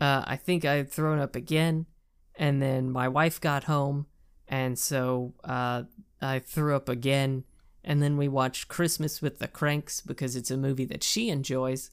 [0.00, 1.86] uh, I think I had thrown up again,
[2.34, 4.06] and then my wife got home,
[4.48, 5.84] and so uh,
[6.20, 7.44] I threw up again,
[7.84, 11.90] and then we watched Christmas with the Kranks because it's a movie that she enjoys,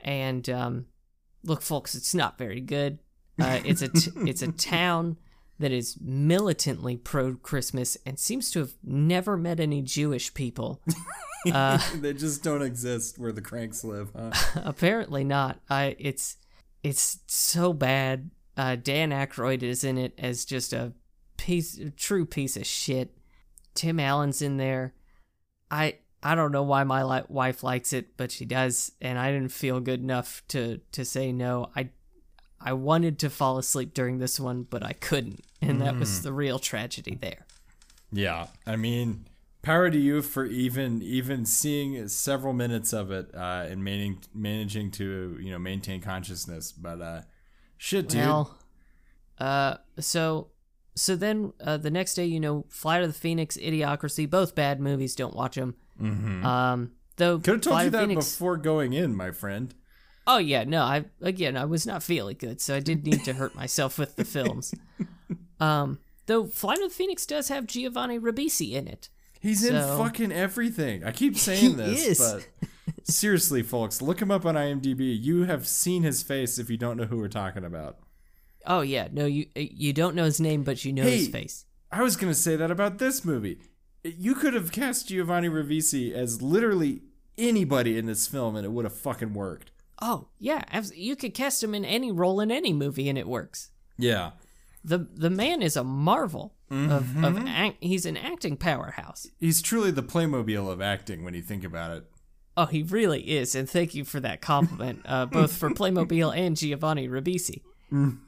[0.00, 0.86] and um,
[1.44, 2.98] look, folks, it's not very good.
[3.40, 5.16] Uh, it's a t- it's a town
[5.58, 10.80] that is militantly pro Christmas and seems to have never met any Jewish people.
[11.52, 14.32] Uh, they just don't exist where the Kranks live, huh?
[14.64, 15.60] apparently not.
[15.70, 16.36] I it's
[16.82, 18.30] it's so bad.
[18.56, 20.92] Uh, Dan Aykroyd is in it as just a
[21.36, 23.16] piece, a true piece of shit.
[23.74, 24.94] Tim Allen's in there.
[25.70, 29.30] I I don't know why my li- wife likes it, but she does, and I
[29.30, 31.70] didn't feel good enough to to say no.
[31.76, 31.90] I
[32.60, 36.32] I wanted to fall asleep during this one, but I couldn't, and that was the
[36.32, 37.46] real tragedy there.
[38.10, 39.26] Yeah, I mean,
[39.62, 44.90] power to you for even even seeing several minutes of it uh, and managing managing
[44.92, 46.72] to you know maintain consciousness.
[46.72, 47.22] But uh,
[47.76, 48.22] shit, dude.
[48.22, 48.58] Well,
[49.38, 50.48] uh, so
[50.94, 54.80] so then uh, the next day, you know, Flight of the Phoenix, Idiocracy, both bad
[54.80, 55.14] movies.
[55.14, 55.76] Don't watch them.
[56.00, 56.44] Mm-hmm.
[56.44, 59.74] Um, though Could have told you that Phoenix, before going in, my friend.
[60.26, 63.32] Oh yeah, no, I again I was not feeling good, so I did need to
[63.32, 64.74] hurt myself with the films.
[65.60, 69.08] Um, though Flight of the Phoenix does have Giovanni Ribisi in it.
[69.40, 71.02] He's in fucking everything.
[71.02, 72.18] I keep saying this, is.
[72.60, 72.68] but
[73.04, 75.20] seriously, folks, look him up on IMDb.
[75.20, 77.98] You have seen his face if you don't know who we're talking about.
[78.66, 81.64] Oh yeah, no, you you don't know his name, but you know his face.
[81.90, 83.58] I was gonna say that about this movie.
[84.16, 87.02] You could have cast Giovanni Ribisi as literally
[87.36, 89.70] anybody in this film, and it would have fucking worked.
[90.00, 90.62] Oh yeah,
[90.94, 93.70] you could cast him in any role in any movie, and it works.
[93.98, 94.30] Yeah,
[94.84, 97.24] the The man is a marvel of Mm-hmm.
[97.24, 97.76] of act.
[97.80, 99.26] He's an acting powerhouse.
[99.40, 102.04] he's truly the Playmobil of acting when you think about it.
[102.58, 106.56] Oh, he really is, and thank you for that compliment, uh, both for Playmobil and
[106.56, 107.62] Giovanni Ribisi.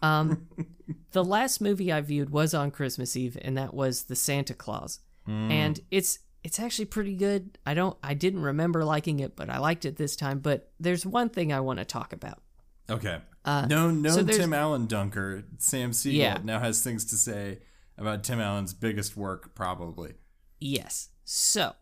[0.03, 0.49] Um,
[1.13, 5.01] the last movie I viewed was on Christmas Eve, and that was The Santa Claus,
[5.31, 7.59] and it's it's actually pretty good.
[7.67, 10.39] I don't I didn't remember liking it, but I liked it this time.
[10.41, 12.41] But there's one thing I want to talk about.
[12.89, 13.19] Okay.
[13.45, 14.11] Uh, no, no.
[14.11, 16.39] so Tim Allen dunker Sam Siegel Yeah.
[16.45, 17.59] now has things to say
[17.97, 20.15] about Tim Allen's biggest work, probably.
[20.59, 21.09] Yes.
[21.25, 21.73] So,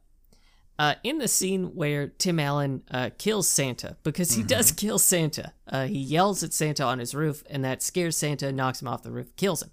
[0.78, 5.52] uh, in the scene where Tim Allen uh, kills Santa, because he does kill Santa,
[5.66, 9.02] uh, he yells at Santa on his roof, and that scares Santa, knocks him off
[9.02, 9.70] the roof, kills him.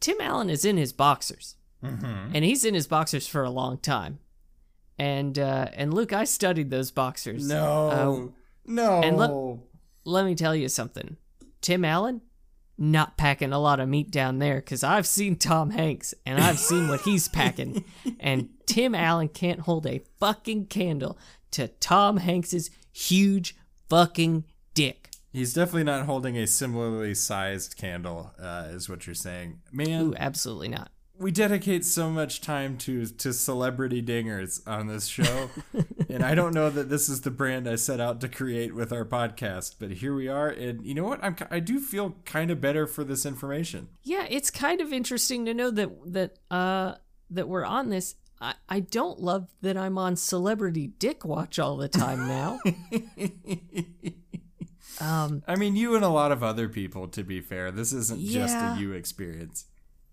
[0.00, 4.18] Tim Allen is in his boxers, and he's in his boxers for a long time.
[4.98, 7.48] And uh, and Luke, I studied those boxers.
[7.48, 8.32] No,
[8.66, 8.98] no.
[8.98, 9.58] Uh, and let-
[10.04, 11.16] let me tell you something.
[11.60, 12.22] Tim Allen,
[12.78, 16.58] not packing a lot of meat down there because I've seen Tom Hanks and I've
[16.58, 17.84] seen what he's packing.
[18.18, 21.18] And Tim Allen can't hold a fucking candle
[21.52, 23.56] to Tom Hanks's huge
[23.88, 25.08] fucking dick.
[25.32, 29.60] He's definitely not holding a similarly sized candle, uh, is what you're saying.
[29.72, 30.90] Man, Ooh, absolutely not.
[31.20, 35.50] We dedicate so much time to to celebrity dingers on this show,
[36.08, 38.90] and I don't know that this is the brand I set out to create with
[38.90, 40.48] our podcast, but here we are.
[40.48, 41.22] And you know what?
[41.22, 43.88] I'm I do feel kind of better for this information.
[44.02, 46.94] Yeah, it's kind of interesting to know that that uh
[47.28, 48.16] that we're on this.
[48.40, 52.60] I, I don't love that I'm on celebrity dick watch all the time now.
[55.06, 57.08] um I mean, you and a lot of other people.
[57.08, 59.66] To be fair, this isn't just a you experience.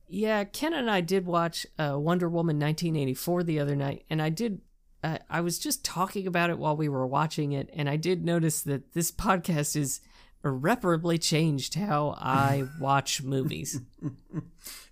[0.08, 4.30] Yeah, Ken and I did watch uh, Wonder Woman 1984 the other night, and I
[4.30, 4.62] did.
[5.03, 8.26] Uh, I was just talking about it while we were watching it, and I did
[8.26, 9.99] notice that this podcast is
[10.43, 13.82] irreparably changed how I watch movies.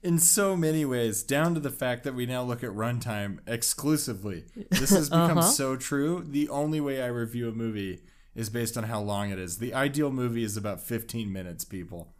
[0.03, 4.43] in so many ways, down to the fact that we now look at runtime exclusively.
[4.69, 5.47] This has become Uh-huh.
[5.47, 6.23] so true.
[6.27, 8.01] The only way I review a movie
[8.35, 9.57] is based on how long it is.
[9.59, 12.13] The ideal movie is about 15 minutes, people.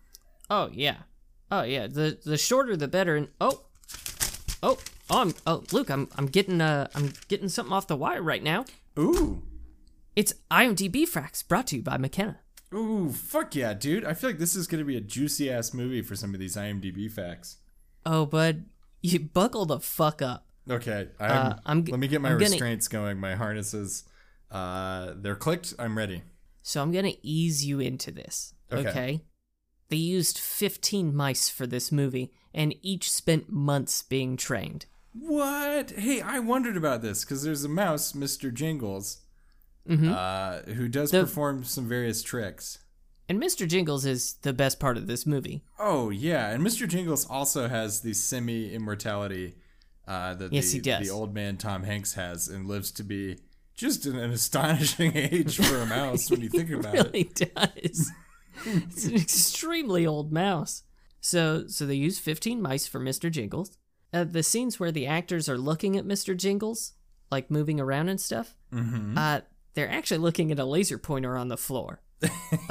[0.49, 0.97] Oh yeah,
[1.51, 1.87] oh yeah.
[1.87, 3.15] The the shorter the better.
[3.15, 3.61] And oh,
[4.63, 4.77] oh,
[5.09, 8.43] oh, I'm oh Luke, I'm I'm getting uh I'm getting something off the wire right
[8.43, 8.65] now.
[8.97, 9.41] Ooh.
[10.15, 12.39] It's IMDb facts brought to you by McKenna.
[12.73, 14.05] Ooh, fuck yeah, dude.
[14.05, 16.39] I feel like this is going to be a juicy ass movie for some of
[16.39, 17.57] these IMDb facts.
[18.05, 18.65] Oh, bud,
[19.01, 20.45] you buckle the fuck up.
[20.69, 23.19] Okay, I'm, Uh, I'm let me get my I'm gonna- restraints going.
[23.19, 24.03] My harnesses,
[24.51, 25.73] uh, they're clicked.
[25.77, 26.23] I'm ready.
[26.63, 28.53] So I'm gonna ease you into this.
[28.71, 28.89] Okay.
[28.89, 29.21] Okay.
[29.89, 34.85] They used 15 mice for this movie, and each spent months being trained.
[35.13, 35.91] What?
[35.91, 38.53] Hey, I wondered about this because there's a mouse, Mr.
[38.53, 39.19] Jingles,
[39.89, 41.17] uh, who does Mm-hmm.
[41.17, 42.79] The- perform some various tricks.
[43.27, 43.67] And Mr.
[43.67, 45.63] Jingles is the best part of this movie.
[45.79, 46.87] Oh yeah, and Mr.
[46.87, 49.55] Jingles also has the semi-immortality
[50.07, 51.07] uh, that Yes, the, he does.
[51.07, 53.37] the old man Tom Hanks has, and lives to be
[53.75, 57.03] just an, an astonishing age for a mouse when you think about it.
[57.07, 58.11] really does.
[58.65, 60.83] It's an extremely old mouse.
[61.21, 63.31] So, so they use 15 mice for Mr.
[63.31, 63.77] Jingles.
[64.13, 66.37] Uh, the scenes where the actors are looking at Mr.
[66.37, 66.93] Jingles,
[67.31, 69.17] like moving around and stuff, Mm-hmm.
[69.17, 69.41] uh,
[69.73, 72.01] they're actually looking at a laser pointer on the floor.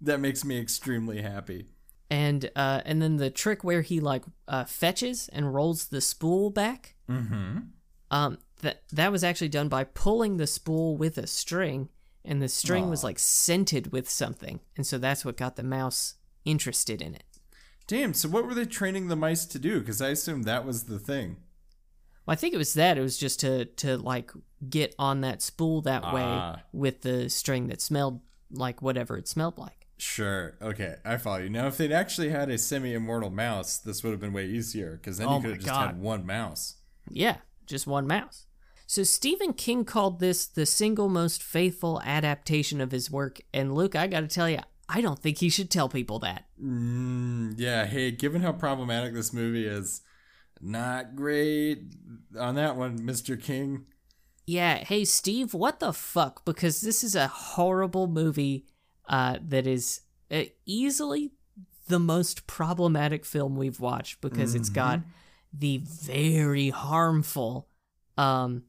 [0.00, 1.66] that makes me extremely happy.
[2.10, 6.50] and uh, and then the trick where he like uh, fetches and rolls the spool
[6.50, 6.94] back.
[7.08, 7.58] Mm-hmm.
[8.10, 11.88] Um, that that was actually done by pulling the spool with a string,
[12.24, 16.14] and the string was like scented with something, and so that's what got the mouse
[16.44, 17.24] interested in it.
[17.86, 18.14] Damn.
[18.14, 19.80] So what were they training the mice to do?
[19.80, 21.36] Because I assumed that was the thing.
[22.26, 22.96] Well, I think it was that.
[22.96, 24.30] It was just to to like
[24.68, 26.14] get on that spool that Ah.
[26.14, 28.20] way with the string that smelled
[28.50, 29.86] like whatever it smelled like.
[29.98, 30.56] Sure.
[30.62, 31.50] Okay, I follow you.
[31.50, 34.92] Now, if they'd actually had a semi-immortal mouse, this would have been way easier.
[34.96, 35.86] Because then Oh you could have just God.
[35.88, 36.76] had one mouse.
[37.08, 38.46] Yeah, just one mouse.
[38.94, 43.96] So Stephen King called this the single most faithful adaptation of his work, and Luke,
[43.96, 46.44] I got to tell you, I don't think he should tell people that.
[46.62, 47.86] Mm, yeah.
[47.86, 50.02] Hey, given how problematic this movie is,
[50.60, 51.92] not great
[52.38, 53.36] on that one, Mr.
[53.42, 53.86] King.
[54.46, 56.44] Yeah, hey Steve, what the fuck?
[56.44, 58.64] Because this is a horrible movie
[59.08, 61.32] uh, that is uh, easily
[61.88, 65.00] the most problematic film we've watched because it's got
[65.52, 67.66] the very harmful
[68.16, 68.62] um,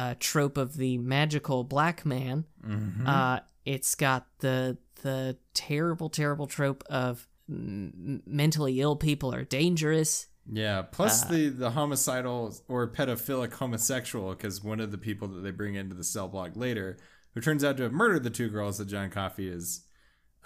[0.00, 2.46] uh, trope of the magical black man.
[2.66, 3.06] Mm-hmm.
[3.06, 10.28] Uh, it's got the the terrible, terrible trope of m- mentally ill people are dangerous.
[10.50, 10.82] Yeah.
[10.82, 15.50] Plus Uh, the the homicidal or pedophilic homosexual, because one of the people that they
[15.50, 16.96] bring into the cell block later,
[17.34, 19.82] who turns out to have murdered the two girls that John Coffey is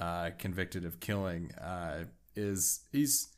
[0.00, 3.28] uh, convicted of killing, uh, is he's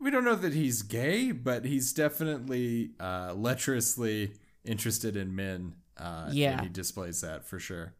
[0.00, 4.32] we don't know that he's gay, but he's definitely uh, lecherously
[4.64, 5.74] interested in men.
[5.96, 6.52] Uh, Yeah.
[6.52, 7.94] and he displays that for sure.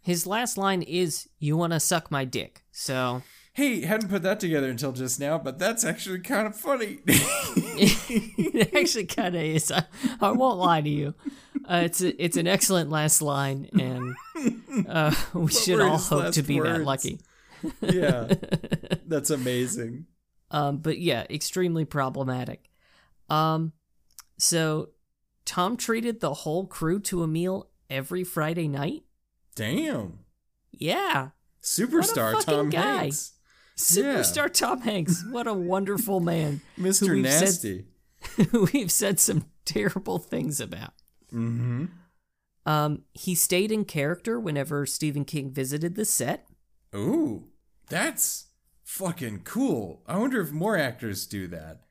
[0.00, 4.40] His last line is, "You want to suck my dick." So Hey, hadn't put that
[4.40, 6.98] together until just now, but that's actually kind of funny.
[7.06, 9.70] it actually kind of is.
[9.70, 9.84] I,
[10.20, 11.14] I won't lie to you.
[11.64, 14.16] Uh, it's a, it's an excellent last line, and
[14.88, 17.20] uh, we should all hope to be that lucky.
[17.80, 18.34] yeah.
[19.06, 20.06] That's amazing.
[20.50, 22.68] Um, but yeah, extremely problematic.
[23.30, 23.72] Um,
[24.36, 24.90] so
[25.44, 29.04] Tom treated the whole crew to a meal every Friday night.
[29.54, 30.20] Damn.
[30.72, 31.30] Yeah,
[31.62, 32.80] Superstar Tom guy.
[33.02, 33.32] Hanks.
[33.76, 35.24] superstar Tom Hanks.
[35.30, 37.06] What a wonderful man, Mr.
[37.08, 37.84] said- Nasty.
[38.50, 40.94] who we've said some terrible things about.
[41.32, 41.86] mm-hmm.
[42.66, 46.46] Um, he stayed in character whenever Stephen King visited the set.
[46.96, 47.48] Ooh,
[47.90, 48.46] that's
[48.82, 50.02] fucking cool.
[50.06, 51.82] I wonder if more actors do that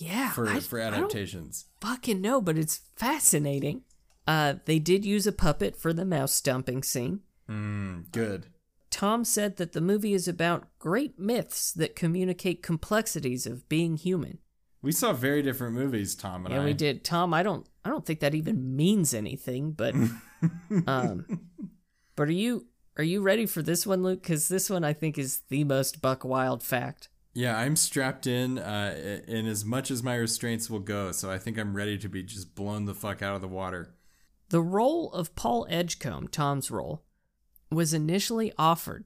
[0.00, 1.66] Yeah, for, I, for I don't adaptations.
[1.80, 3.82] fucking no, but it's fascinating.
[4.26, 7.20] Uh, they did use a puppet for the mouse dumping scene.
[7.48, 8.46] Mm, good.
[8.90, 14.38] Tom said that the movie is about great myths that communicate complexities of being human.
[14.82, 16.62] We saw very different movies, Tom and Yeah, I.
[16.62, 17.04] Yeah, we did.
[17.04, 19.94] Tom, I don't I don't think that even means anything, but
[20.86, 21.40] um
[22.14, 22.66] but are you
[22.96, 24.22] are you ready for this one, Luke?
[24.22, 27.08] Cuz this one I think is the most buck wild fact.
[27.36, 31.36] Yeah, I'm strapped in, uh, in as much as my restraints will go, so I
[31.36, 33.94] think I'm ready to be just blown the fuck out of the water.
[34.48, 37.04] The role of Paul Edgecomb, Tom's role,
[37.70, 39.04] was initially offered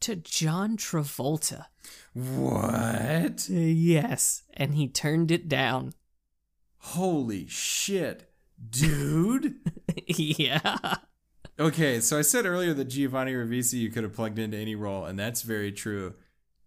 [0.00, 1.66] to John Travolta.
[2.14, 3.46] What?
[3.46, 5.92] Yes, and he turned it down.
[6.78, 8.32] Holy shit,
[8.70, 9.56] dude.
[10.06, 10.96] yeah.
[11.58, 15.04] okay, so I said earlier that Giovanni Ribisi you could have plugged into any role,
[15.04, 16.14] and that's very true.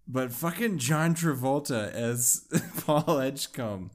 [0.07, 2.45] But fucking John Travolta as
[2.85, 3.91] Paul Edgecomb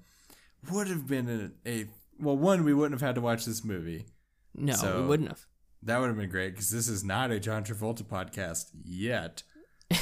[0.70, 1.86] would have been a, a
[2.18, 4.06] well, one we wouldn't have had to watch this movie.
[4.54, 5.46] No, So- we wouldn't have.
[5.82, 9.42] That would have been great because this is not a John Travolta podcast yet.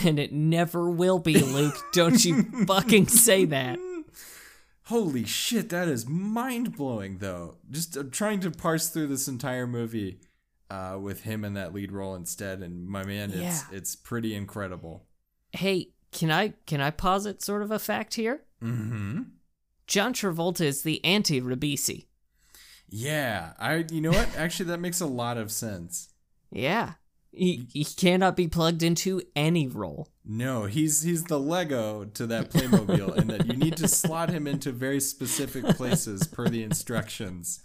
[0.05, 1.75] And it never will be, Luke.
[1.95, 3.79] Don't you fucking say that.
[4.85, 7.57] Holy shit, that is mind blowing, though.
[7.71, 10.21] Just uh, trying to parse through this entire movie
[10.71, 15.07] uh, with him in that lead role instead, and my man, it's it's pretty incredible.
[15.53, 18.43] Hey, can I can I posit sort of a fact here?
[18.63, 19.23] Mm-hmm.
[19.87, 22.07] John Travolta is the anti Ribisi.
[22.89, 23.85] Yeah, I.
[23.91, 24.29] You know what?
[24.37, 26.09] Actually, that makes a lot of sense.
[26.51, 26.93] Yeah.
[27.31, 30.09] He, he cannot be plugged into any role.
[30.25, 34.47] No, he's he's the Lego to that Playmobil, and that you need to slot him
[34.47, 37.61] into very specific places per the instructions.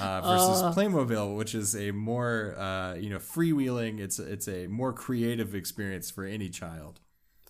[0.00, 4.00] Uh, versus Playmobil, which is a more uh, you know freewheeling.
[4.00, 7.00] It's it's a more creative experience for any child.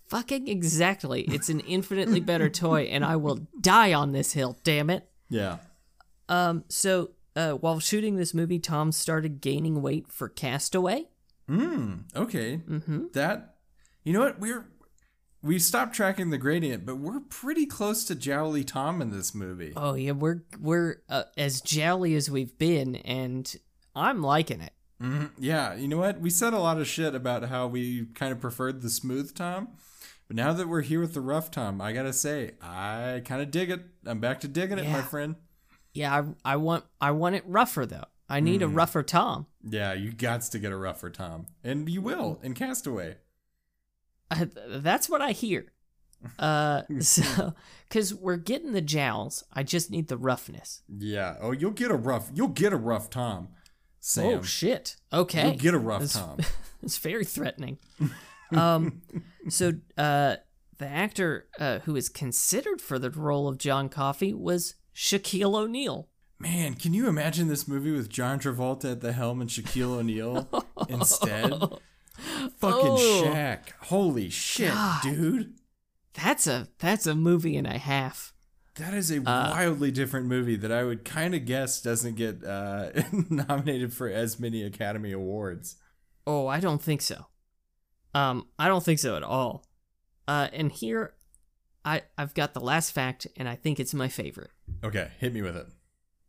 [0.09, 1.23] Fucking exactly.
[1.23, 5.09] It's an infinitely better toy, and I will die on this hill, damn it.
[5.29, 5.59] Yeah.
[6.29, 11.07] Um, so uh, while shooting this movie, Tom started gaining weight for Castaway.
[11.49, 12.59] Mm, okay.
[12.59, 13.07] Mm-hmm.
[13.13, 13.57] That,
[14.05, 14.39] you know what?
[14.39, 14.67] We're
[15.43, 19.73] we stopped tracking the gradient, but we're pretty close to Jowly Tom in this movie.
[19.77, 23.55] Oh yeah, we're we're uh, as jolly as we've been, and
[23.95, 24.73] I'm liking it.
[25.01, 25.31] Mhm.
[25.39, 26.21] Yeah, you know what?
[26.21, 29.69] We said a lot of shit about how we kind of preferred the smooth Tom,
[30.29, 33.51] but now that we're here with the rough Tom, I gotta say I kind of
[33.51, 33.83] dig it.
[34.05, 35.37] I'm back to digging it, my friend.
[35.93, 36.15] Yeah,
[36.45, 38.05] I, I want I want it rougher though.
[38.29, 39.47] I need a rougher Tom.
[39.63, 43.17] Yeah, you got to get a rougher Tom, and you will in Castaway.
[44.31, 45.67] Uh, that's what I hear.
[46.39, 47.55] Uh, so
[47.89, 50.83] because we're getting the jowls, I just need the roughness.
[50.89, 51.37] Yeah.
[51.41, 52.31] Oh, you'll get a rough.
[52.35, 53.49] You'll get a rough Tom.
[54.01, 54.39] Sam.
[54.39, 54.97] Oh shit.
[55.13, 55.43] Okay.
[55.49, 56.39] You'll get a rough That's- Tom.
[56.83, 57.79] It's very threatening.
[58.53, 59.03] Um,
[59.49, 60.37] so uh,
[60.79, 66.09] the actor uh, who is considered for the role of John Coffey was Shaquille O'Neal.
[66.39, 70.49] Man, can you imagine this movie with John Travolta at the helm and Shaquille O'Neal
[70.89, 71.51] instead?
[71.51, 71.79] Fucking
[72.61, 73.23] Oh.
[73.25, 73.71] Shaq.
[73.85, 75.03] Holy shit, God.
[75.03, 75.55] dude.
[76.15, 78.33] That's a that's a movie and a half.
[78.77, 82.45] That is a Uh, wildly different movie that I would kind of guess doesn't get
[82.45, 82.91] uh,
[83.31, 85.77] nominated for as many Academy Awards.
[86.27, 87.27] Oh, I don't think so.
[88.17, 89.65] Um, I don't think so at all.
[90.29, 91.15] Uh, and here,
[91.85, 94.51] I I've got the last fact, and I think it's my favorite.
[94.83, 95.67] Okay, hit me with it.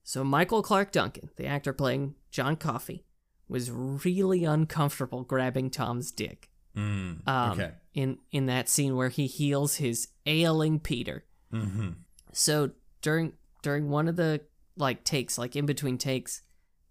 [0.04, 3.06] So Michael Clarke Duncan, the actor playing John Coffey,
[3.48, 6.50] was really uncomfortable grabbing Tom's dick.
[6.76, 7.72] Mm, Um, okay.
[7.94, 11.26] In in that scene where he heals his ailing Peter.
[11.52, 11.90] Mm-hmm.
[12.34, 12.72] So
[13.02, 13.34] during
[13.64, 14.42] during one of the
[14.76, 16.44] like takes, like in between takes,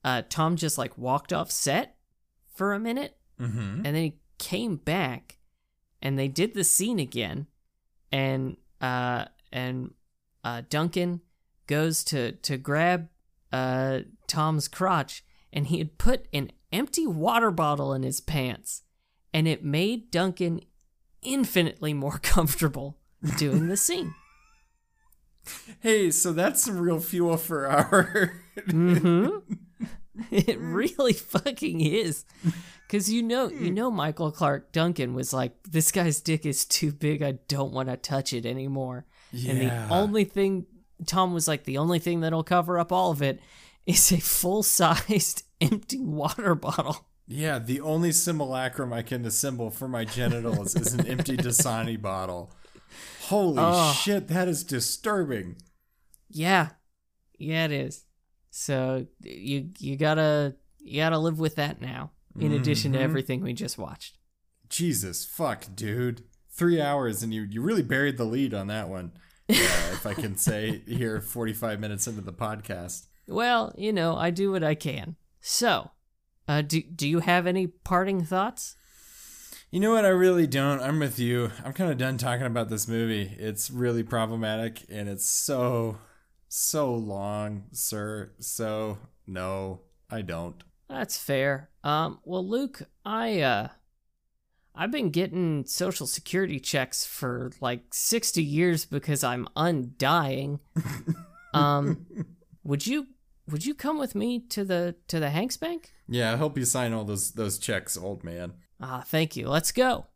[0.05, 1.97] uh, Tom just like walked off set
[2.55, 3.59] for a minute, Mm-hmm.
[3.85, 5.39] and then he came back,
[6.03, 7.47] and they did the scene again,
[8.13, 9.95] and uh and
[10.45, 11.21] uh Duncan
[11.67, 13.09] goes to to grab
[13.53, 18.83] uh Tom's crotch, and he had put an empty water bottle in his pants,
[19.33, 20.61] and it made Duncan
[21.23, 22.99] infinitely more comfortable
[23.37, 24.15] doing the scene.
[25.81, 28.43] Hey, so that's some real fuel for our.
[30.31, 32.25] It really fucking is.
[32.89, 33.65] Cause you know, Hmm.
[33.65, 37.23] you know, Michael Clarke Duncan was like, "This guy's dick is too big.
[37.23, 39.53] I don't want to touch it anymore." Yeah.
[39.53, 40.67] And the only thing
[41.05, 43.41] Tom was like, the only thing that'll cover up all of it
[43.87, 47.07] is a full-sized empty water bottle.
[47.27, 52.53] yeah, the only simulacrum I can assemble for my genitals is an empty Dasani bottle.
[53.23, 53.93] Holy Oh.
[53.93, 55.57] shit, that is disturbing.
[56.31, 56.71] Yeah,
[57.39, 58.05] yeah, it is.
[58.51, 62.13] So you you gotta you gotta live with that now.
[62.41, 62.99] In addition Mm-hmm.
[62.99, 64.19] to everything we just watched.
[64.69, 66.23] Jesus, fuck, dude.
[66.51, 69.13] Three hours, and you, you really buried the lead on that one.
[69.49, 69.55] Uh,
[69.93, 73.07] if I can say here, 45 minutes into the podcast.
[73.29, 75.17] Well, you know, I do what I can.
[75.41, 75.91] So,
[76.49, 78.77] uh, do do you have any parting thoughts?
[79.71, 80.05] You know what?
[80.05, 80.81] I really don't.
[80.81, 81.51] I'm with you.
[81.65, 83.37] I'm kind of done talking about this movie.
[83.39, 85.99] It's really problematic, and it's so,
[86.49, 88.33] so long, sir.
[88.41, 90.63] So, no, I don't.
[90.89, 91.69] That's fair.
[91.87, 93.69] Um, well, Luke, I uh,
[94.75, 100.59] I've been getting social security checks for like sixty years because I'm undying.
[101.55, 102.07] um,
[102.65, 103.07] would you
[103.49, 105.93] would you come with me to the to the Hanks Bank?
[106.09, 108.55] Yeah, I hope you sign all those those checks, old man.
[108.81, 109.49] Ah, thank you.
[109.49, 110.07] Let's go.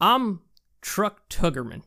[0.00, 0.42] I'm
[0.80, 1.82] Truck Tuggerman,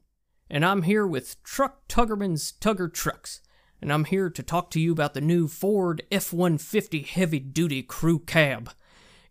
[0.50, 3.40] and I'm here with Truck Tuggerman's Tugger Trucks,
[3.84, 7.84] and I'm here to talk to you about the new Ford F 150 heavy duty
[7.84, 8.72] crew cab.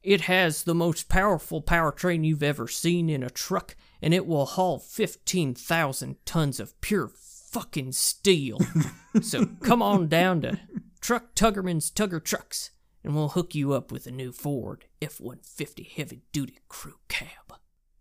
[0.02, 4.44] It has the most powerful powertrain you've ever seen in a truck, and it will
[4.44, 8.58] haul 15,000 tons of pure fucking steel.
[9.22, 10.60] so come on down to
[11.00, 12.72] Truck Tuggerman's Tugger Trucks,
[13.02, 17.54] and we'll hook you up with a new Ford F 150 heavy duty crew cab.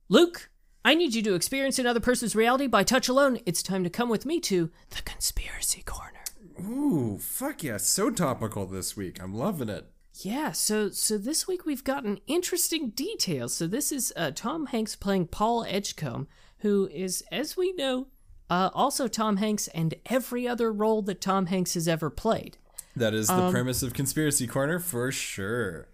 [0.10, 0.50] Luke,
[0.84, 3.40] I need you to experience another person's reality by touch alone.
[3.46, 6.21] It's time to come with me to the conspiracy corner.
[6.66, 9.22] Ooh, fuck yeah, so topical this week.
[9.22, 9.92] I'm loving it.
[10.16, 13.56] Yeah, so so this week we've gotten interesting details.
[13.56, 16.28] So this is uh, Tom Hanks playing Paul Edgecomb,
[16.60, 18.08] who is, as we know,
[18.50, 22.58] uh, also Tom Hanks and every other role that Tom Hanks has ever played.
[22.96, 25.88] That is the premise of Conspiracy Corner for sure.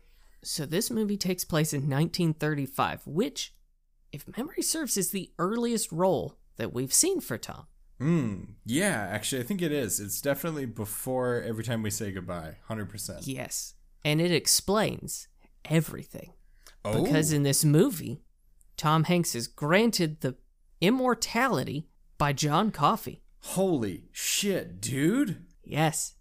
[0.43, 3.53] So this movie takes place in 1935, which,
[4.11, 7.67] if memory serves, is the earliest role that we've seen for Tom.
[7.99, 8.43] Hmm.
[8.65, 9.99] Yeah, actually, I think it is.
[9.99, 12.57] It's definitely before every time we say goodbye.
[12.69, 13.21] 100%.
[13.25, 13.73] Yes,
[14.05, 15.27] and it explains
[15.65, 16.33] everything.
[16.85, 17.03] Oh.
[17.03, 18.21] Because in this movie,
[18.77, 20.35] Tom Hanks is granted the
[20.79, 21.87] immortality
[22.17, 23.23] by John Coffey.
[23.41, 25.45] Holy shit, dude.
[25.63, 26.13] Yes.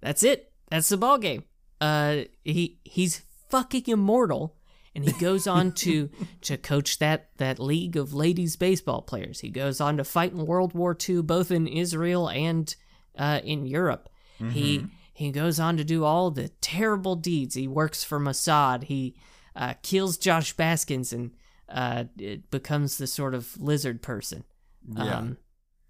[0.00, 0.52] That's it.
[0.70, 1.44] That's the ball game.
[1.80, 4.55] Uh he he's fucking immortal
[4.96, 9.40] and he goes on to to coach that that league of ladies baseball players.
[9.40, 12.74] He goes on to fight in World War II both in Israel and
[13.16, 14.08] uh in Europe.
[14.50, 14.86] He
[15.16, 17.54] he goes on to do all the terrible deeds.
[17.54, 18.84] He works for Mossad.
[18.84, 19.16] He
[19.54, 21.30] uh, kills Josh Baskins and
[21.70, 22.04] uh,
[22.50, 24.44] becomes the sort of lizard person.
[24.86, 25.16] Yeah.
[25.16, 25.38] Um,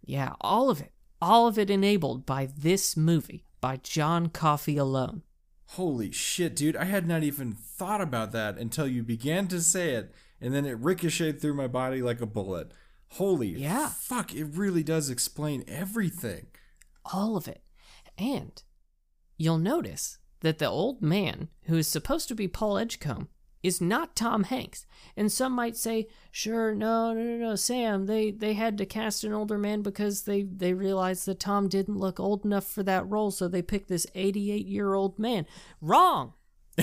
[0.04, 0.92] yeah, all of it.
[1.20, 5.22] All of it enabled by this movie, by John Coffey alone.
[5.70, 6.76] Holy shit, dude.
[6.76, 10.64] I had not even thought about that until you began to say it, and then
[10.64, 12.72] it ricocheted through my body like a bullet.
[13.10, 13.88] Holy Yeah.
[13.88, 16.46] fuck, it really does explain everything.
[17.12, 17.62] All of it.
[18.18, 18.62] And
[19.36, 23.28] you'll notice that the old man, who is supposed to be Paul Edgecomb,
[23.66, 24.86] is not Tom Hanks.
[25.16, 29.24] And some might say, sure, no, no, no, no, Sam, they, they had to cast
[29.24, 33.08] an older man because they, they realized that Tom didn't look old enough for that
[33.08, 35.46] role, so they picked this 88 year old man.
[35.80, 36.34] Wrong!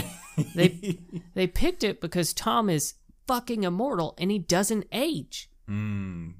[0.55, 0.99] they,
[1.35, 2.95] they picked it because Tom is
[3.27, 5.49] fucking immortal and he doesn't age.
[5.69, 6.33] Mm.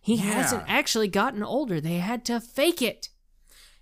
[0.00, 0.22] He Yeah.
[0.24, 1.80] hasn't actually gotten older.
[1.80, 3.08] They had to fake it.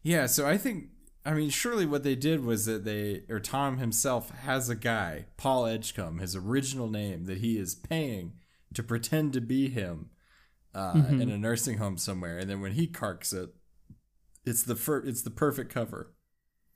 [0.02, 0.88] Yeah, so I think
[1.24, 5.26] I mean surely what they did was that they or Tom himself has a guy,
[5.36, 8.34] Paul Edgecomb, his original name that he is paying
[8.74, 10.10] to pretend to be him
[10.74, 13.50] uh, in a nursing home somewhere, and then when he carks it,
[14.44, 16.12] it's the fir- it's the perfect cover.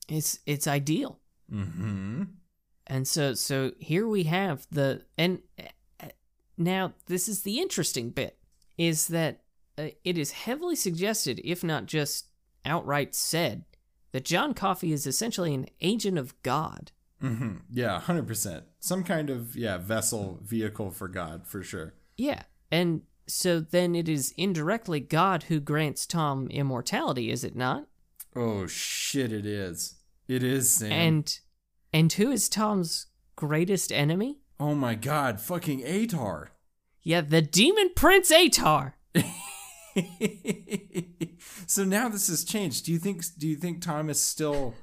[0.09, 1.19] It's it's ideal.
[1.53, 2.23] Mm-hmm.
[2.87, 6.07] And so so here we have the and uh,
[6.57, 8.39] now this is the interesting bit
[8.79, 9.43] is that
[9.77, 12.29] uh, it is heavily suggested if not just
[12.65, 13.65] outright said
[14.13, 16.93] that John Coffey is essentially an agent of God.
[17.23, 17.57] Mm-hmm.
[17.73, 18.65] Yeah, hundred percent.
[18.79, 21.95] Some kind of yeah vessel vehicle for God for sure.
[22.17, 22.43] Yeah.
[22.71, 27.87] And so then it is indirectly God who grants Tom immortality, is it not?
[28.37, 29.33] Oh shit!
[29.33, 29.97] It is.
[30.29, 30.93] It is Sam.
[30.93, 31.39] And
[31.93, 33.07] and who is Tom's
[33.37, 34.39] greatest enemy?
[34.61, 36.49] Oh my god, fucking Atar.
[37.03, 38.93] Yeah, the Demon Prince Atar.
[41.67, 42.85] so now this has changed.
[42.87, 44.75] Do you think do you think Tom is still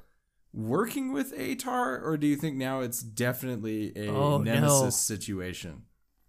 [0.52, 4.90] working with Atar or do you think now it's definitely a Oh, nemesis no.
[4.90, 5.82] situation?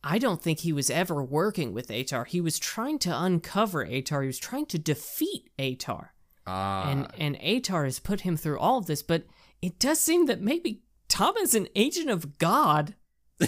[0.04, 2.26] I don't think he was ever working with Atar.
[2.28, 4.22] He was trying to uncover Atar.
[4.22, 6.10] He was trying to defeat Atar.
[6.50, 6.90] Ah.
[6.90, 9.26] and and Atar has put him through all of this, but
[9.62, 12.96] it does seem that maybe Tom is an agent of God.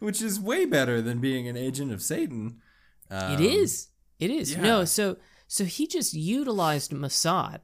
[0.00, 2.60] Which is way better than being an agent of Satan.
[3.10, 3.88] Um, it is.
[4.18, 4.52] It is.
[4.54, 4.62] yeah.
[4.62, 7.60] No, so so he just utilized Mossad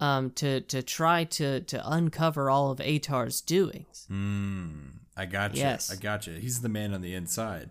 [0.00, 4.04] um to to try to to uncover all of Atar's doings.
[4.08, 4.70] Hmm.
[5.16, 5.60] I got you.
[5.62, 5.90] Yes.
[5.92, 6.34] I got you.
[6.34, 7.70] He's the man on the inside.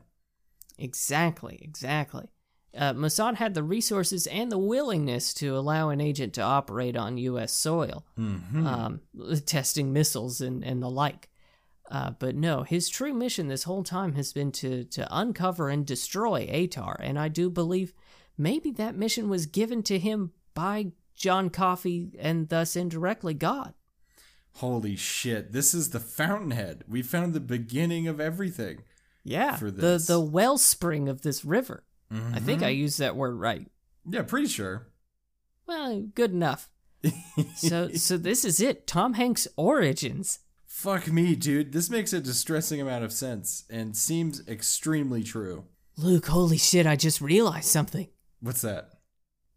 [0.78, 2.28] Exactly, exactly.
[2.76, 7.18] Uh, Mossad had the resources and the willingness to allow an agent to operate on
[7.18, 7.51] U.S.
[7.53, 8.68] soil, Mm-hmm.
[8.68, 9.01] um,
[9.45, 11.30] testing missiles and, and the like.
[11.89, 15.85] Uh, but no, his true mission this whole time has been to, to uncover and
[15.85, 17.93] destroy Atar, and I do believe
[18.38, 23.73] maybe that mission was given to him by John Coffey and thus indirectly God.
[24.55, 25.51] Holy shit!
[25.53, 26.83] This is the fountainhead.
[26.88, 28.79] We found the beginning of everything.
[29.23, 30.07] Yeah, For the this.
[30.07, 31.83] the wellspring of this river.
[32.09, 33.67] I think I used that word right.
[34.09, 34.88] Yeah, pretty sure.
[35.67, 36.69] Well, good enough.
[37.55, 38.88] so so this is it.
[38.88, 40.39] Tom Hanks' origins.
[40.78, 41.73] Fuck me, dude.
[41.73, 45.63] This makes a distressing amount of sense and seems extremely true.
[45.97, 48.07] Luke, holy shit, I just realized something.
[48.41, 48.91] What's that?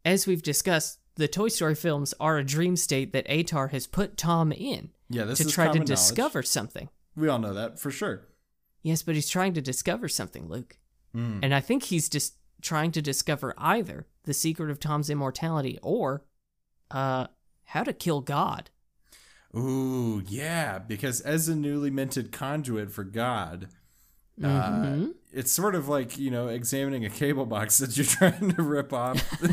[0.03, 4.17] As we've discussed, the Toy Story films are a dream state that Atar has put
[4.17, 5.89] Tom in Yeah, this to is try to knowledge.
[5.89, 6.89] discover something.
[7.15, 8.27] We all know that for sure.
[8.83, 10.79] Yes, but he's trying to discover something, Luke.
[11.15, 11.41] Mm.
[11.43, 16.25] And I think he's just trying to discover either the secret of Tom's immortality or
[16.91, 17.27] uh
[17.67, 18.71] how to kill God.
[19.57, 23.69] Ooh, yeah, because as a newly minted conduit for God,
[24.43, 25.15] uh, Mhm.
[25.33, 28.93] it's sort of like, you know, examining a cable box that you're trying to rip
[28.93, 29.21] off.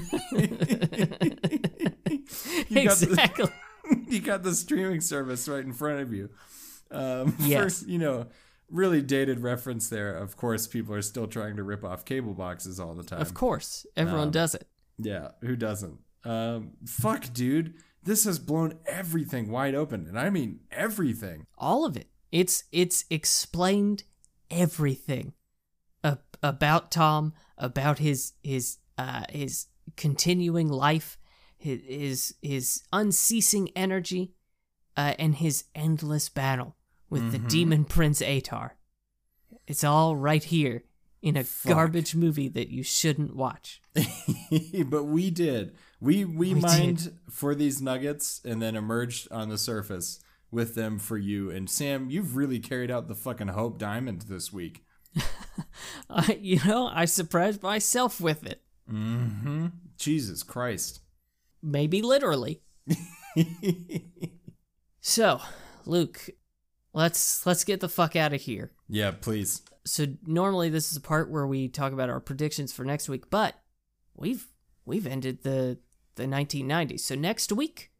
[2.69, 3.49] You got the- exactly.
[4.07, 6.29] you got the streaming service right in front of you.
[6.91, 7.83] Um, Yes.
[7.83, 8.27] For, you know,
[8.69, 10.15] really dated reference there.
[10.15, 13.21] Of course, people are still trying to rip off cable boxes all the time.
[13.21, 14.67] of course, everyone Um, does it.
[14.97, 15.99] Yeah, who doesn't?
[16.25, 17.75] Um, fuck, dude.
[18.07, 21.45] This has blown everything wide open, and I mean everything.
[21.57, 22.07] all of it.
[22.31, 24.03] It's it's explained
[24.49, 25.33] everything
[26.03, 31.17] a- about Tom, about his his uh his continuing life,
[31.57, 34.33] his his, his unceasing energy,
[34.95, 36.77] uh, and his endless battle
[37.09, 38.71] with the demon prince Atar.
[39.67, 40.83] It's all right here
[41.21, 41.73] in a Fuck.
[41.73, 43.81] garbage movie that you shouldn't watch.
[44.85, 45.75] but we did.
[45.99, 50.19] We we, We mined for these nuggets and then emerged on the surface
[50.51, 51.49] with them for you.
[51.49, 54.83] And Sam, you've really carried out the fucking Hope Diamond this week.
[56.09, 58.61] Uh, you know, I surprised myself with it.
[58.91, 59.67] Mm-hmm.
[59.97, 61.01] Jesus Christ.
[61.61, 62.61] Maybe literally.
[64.99, 65.39] So,
[65.85, 66.29] Luke,
[66.93, 68.71] let's let's get the fuck out of here.
[68.89, 69.61] yeah, please.
[69.85, 73.29] So normally this is a part where we talk about our predictions for next week,
[73.29, 73.55] but
[74.15, 74.47] we've
[74.85, 75.77] we've ended the
[76.17, 76.99] the 1990s.
[76.99, 77.91] So next week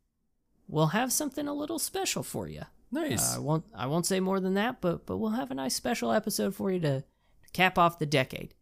[0.67, 2.63] we'll have something a little special for you.
[2.91, 3.33] Nice.
[3.33, 5.75] Uh, I won't I won't say more than that, but but we'll have a nice
[5.75, 8.53] special episode for you to, to cap off the decade.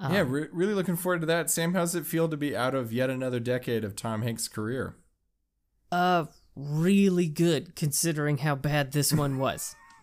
[0.00, 1.48] Um, yeah, re- really looking forward to that.
[1.50, 4.96] Sam, how's it feel to be out of yet another decade of Tom Hanks' career?
[5.92, 6.26] Uh
[6.56, 9.74] really good considering how bad this one was.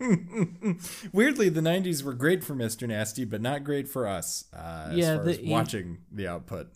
[1.12, 2.88] Weirdly, the '90s were great for Mr.
[2.88, 6.68] Nasty, but not great for us uh, as Yeah, far the- as watching the output.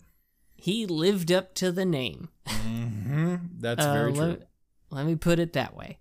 [0.55, 2.29] He lived up to the name.
[2.47, 4.25] hmm That's Uh, very true.
[4.25, 4.49] let,
[4.89, 5.99] let me put it that way.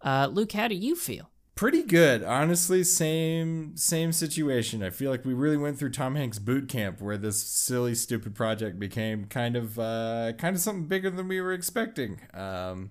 [0.00, 1.30] Uh, Luke, how do you feel?
[1.54, 2.82] Pretty good, honestly.
[2.82, 4.82] Same same situation.
[4.82, 8.34] I feel like we really went through Tom Hanks boot camp, where this silly, stupid
[8.34, 12.20] project became kind of uh, kind of something bigger than we were expecting.
[12.32, 12.90] Um,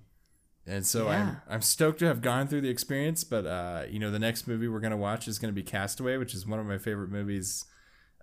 [0.68, 1.12] and so Yeah.
[1.12, 3.24] I'm I'm stoked to have gone through the experience.
[3.24, 6.36] But uh, you know, the next movie we're gonna watch is gonna be Castaway, which
[6.36, 7.66] is one of my favorite movies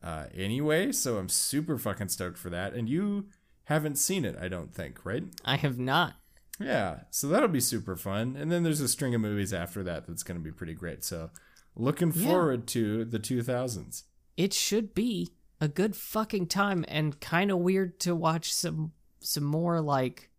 [0.02, 0.92] uh, anyway.
[0.92, 2.74] So I'm super fucking stoked for that.
[2.74, 3.26] And you
[3.64, 5.24] haven't seen it, I don't think, right?
[5.44, 6.14] I have not.
[6.60, 8.34] Yeah, so that'll be super fun.
[8.36, 11.04] And then there's a string of movies after that that's going to be pretty great.
[11.04, 11.30] So
[11.76, 12.26] looking Yeah.
[12.28, 14.02] forward to the 2000s.
[14.36, 15.30] It should be
[15.60, 20.30] a good fucking time and kind of weird to watch some some more like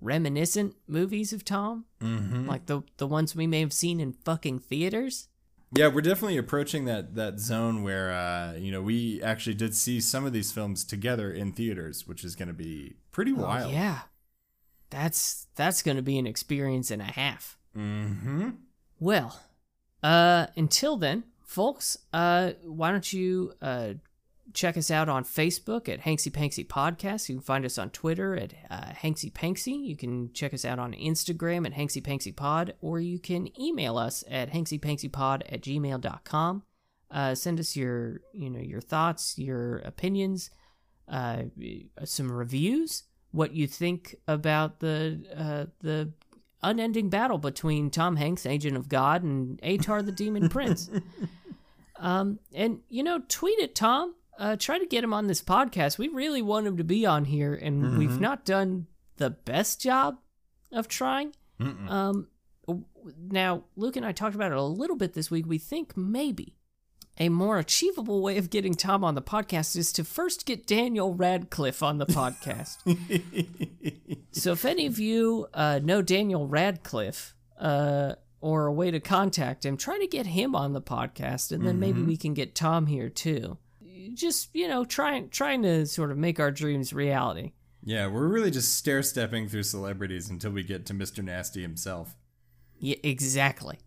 [0.00, 2.46] reminiscent movies of Tom, Mm-hmm.
[2.46, 5.27] like the the ones we may have seen in fucking theaters.
[5.72, 10.00] Yeah, we're definitely approaching that that zone where uh, you know we actually did see
[10.00, 13.70] some of these films together in theaters, which is going to be pretty wild.
[13.70, 14.00] Oh, yeah.
[14.90, 17.58] That's that's going to be an experience and a half.
[17.76, 18.50] Mm-hmm.
[18.98, 19.38] Well,
[20.02, 23.94] Uh, until then, folks, uh, why don't you uh,
[24.54, 27.28] check us out on Facebook at Hanksy Panksy Podcast.
[27.28, 29.84] You can find us on Twitter at uh, Hanksy Panksy.
[29.84, 33.98] You can check us out on Instagram at Hanksy Panksy Pod, or you can email
[33.98, 36.62] us at hanksypanksypod at gmail.com.
[37.10, 40.50] Uh, send us your, you know, your thoughts, your opinions,
[41.08, 41.44] uh,
[42.04, 46.12] some reviews, what you think about the uh, the
[46.62, 50.90] unending battle between Tom Hanks, Agent of God, and Atar the Demon Prince.
[51.98, 54.14] Um, and you know, tweet at Tom.
[54.38, 55.98] Uh, try to get him on this podcast.
[55.98, 58.86] We really want him to be on here, and we've not done
[59.16, 60.18] the best job
[60.72, 61.34] of trying.
[61.88, 62.28] Um,
[63.30, 65.46] now, Luke and I talked about it a little bit this week.
[65.46, 66.54] We think maybe
[67.18, 71.14] a more achievable way of getting Tom on the podcast is to first get Daniel
[71.14, 72.76] Radcliffe on the podcast.
[74.30, 79.66] so, if any of you uh, know Daniel Radcliffe, uh, or a way to contact
[79.66, 82.86] him, try to get him on the podcast, and then maybe we can get Tom
[82.86, 83.58] here too.
[84.18, 87.52] Just you know, trying trying to sort of make our dreams reality.
[87.84, 91.22] Yeah, we're really just stair stepping through celebrities until we get to Mr.
[91.22, 92.16] Nasty himself.
[92.80, 93.78] Yeah, exactly.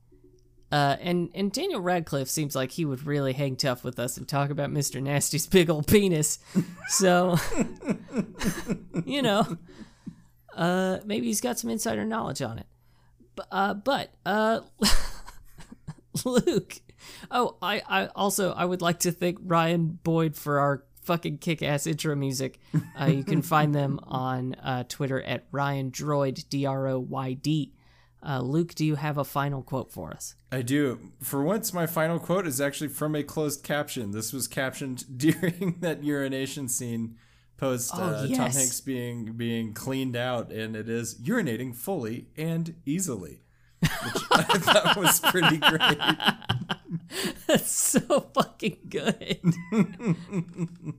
[0.71, 4.27] Uh, and and Daniel Radcliffe seems like he would really hang tough with us and
[4.27, 5.01] talk about Mr.
[5.01, 6.39] Nasty's big old penis.
[6.87, 7.37] So,
[9.05, 9.57] you know,
[10.55, 12.67] uh, maybe he's got some insider knowledge on it.
[13.35, 14.61] But uh, but uh,
[16.25, 16.81] Luke.
[17.29, 21.87] Oh, I, I also I would like to thank Ryan Boyd for our fucking kick-ass
[21.87, 22.59] intro music.
[22.99, 27.33] Uh, you can find them on uh, Twitter at Ryan Droyd D R O Y
[27.33, 27.73] D.
[28.23, 30.35] Uh, Luke, do you have a final quote for us?
[30.51, 31.11] I do.
[31.21, 34.11] For once, my final quote is actually from a closed caption.
[34.11, 37.15] This was captioned during that urination scene
[37.57, 38.51] post Oh, uh, Tom.
[38.51, 43.41] Hanks being being cleaned out, and it is urinating fully and easily,
[43.81, 45.97] which I thought was pretty great.
[47.47, 49.39] That's so fucking good.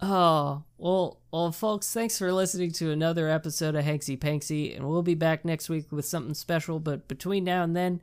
[0.00, 5.02] oh, well, well, folks, thanks for listening to another episode of Hanksy Panksy, and we'll
[5.02, 6.78] be back next week with something special.
[6.78, 8.00] But between now and then,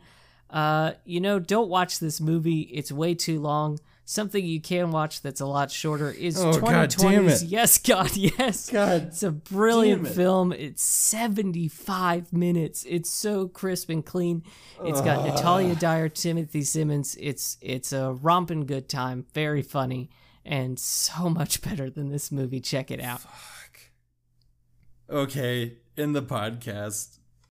[0.49, 2.61] uh, you know, don't watch this movie.
[2.61, 3.79] It's way too long.
[4.11, 7.49] Something you can watch that's a lot shorter is Oh, 2020's it.
[7.49, 8.67] Yes, God, yes.
[8.71, 10.13] God It's a brilliant it.
[10.15, 10.51] film.
[10.51, 12.83] It's 75 minutes.
[12.89, 14.41] It's so crisp and clean.
[14.83, 17.15] It's got Natalia Dyer, Timothy Simons.
[17.19, 20.09] It's it's a romping good time, very funny,
[20.43, 22.61] and so much better than this movie.
[22.61, 23.21] Check it out.
[25.07, 27.18] Okay, in the podcast,